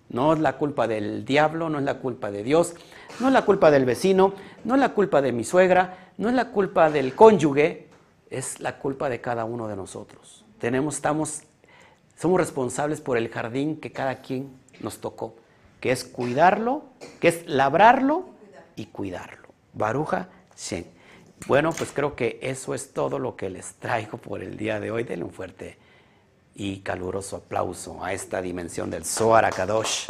[0.09, 2.75] No es la culpa del diablo, no es la culpa de Dios,
[3.21, 4.33] no es la culpa del vecino,
[4.65, 7.87] no es la culpa de mi suegra, no es la culpa del cónyuge,
[8.29, 10.43] es la culpa de cada uno de nosotros.
[10.59, 11.43] Tenemos, estamos,
[12.19, 14.49] somos responsables por el jardín que cada quien
[14.81, 15.35] nos tocó,
[15.79, 16.83] que es cuidarlo,
[17.21, 18.25] que es labrarlo
[18.75, 19.47] y cuidarlo.
[19.73, 20.27] Baruja
[21.47, 24.91] Bueno, pues creo que eso es todo lo que les traigo por el día de
[24.91, 25.03] hoy.
[25.03, 25.77] Denle un fuerte
[26.53, 30.07] y caluroso aplauso a esta dimensión del Zohar Akadosh.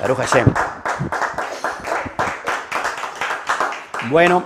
[0.00, 0.46] Baruch Hashem.
[4.10, 4.44] Bueno,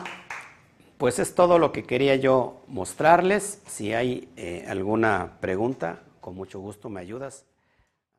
[0.98, 3.61] pues es todo lo que quería yo mostrarles.
[3.66, 7.47] Si hay eh, alguna pregunta, con mucho gusto me ayudas.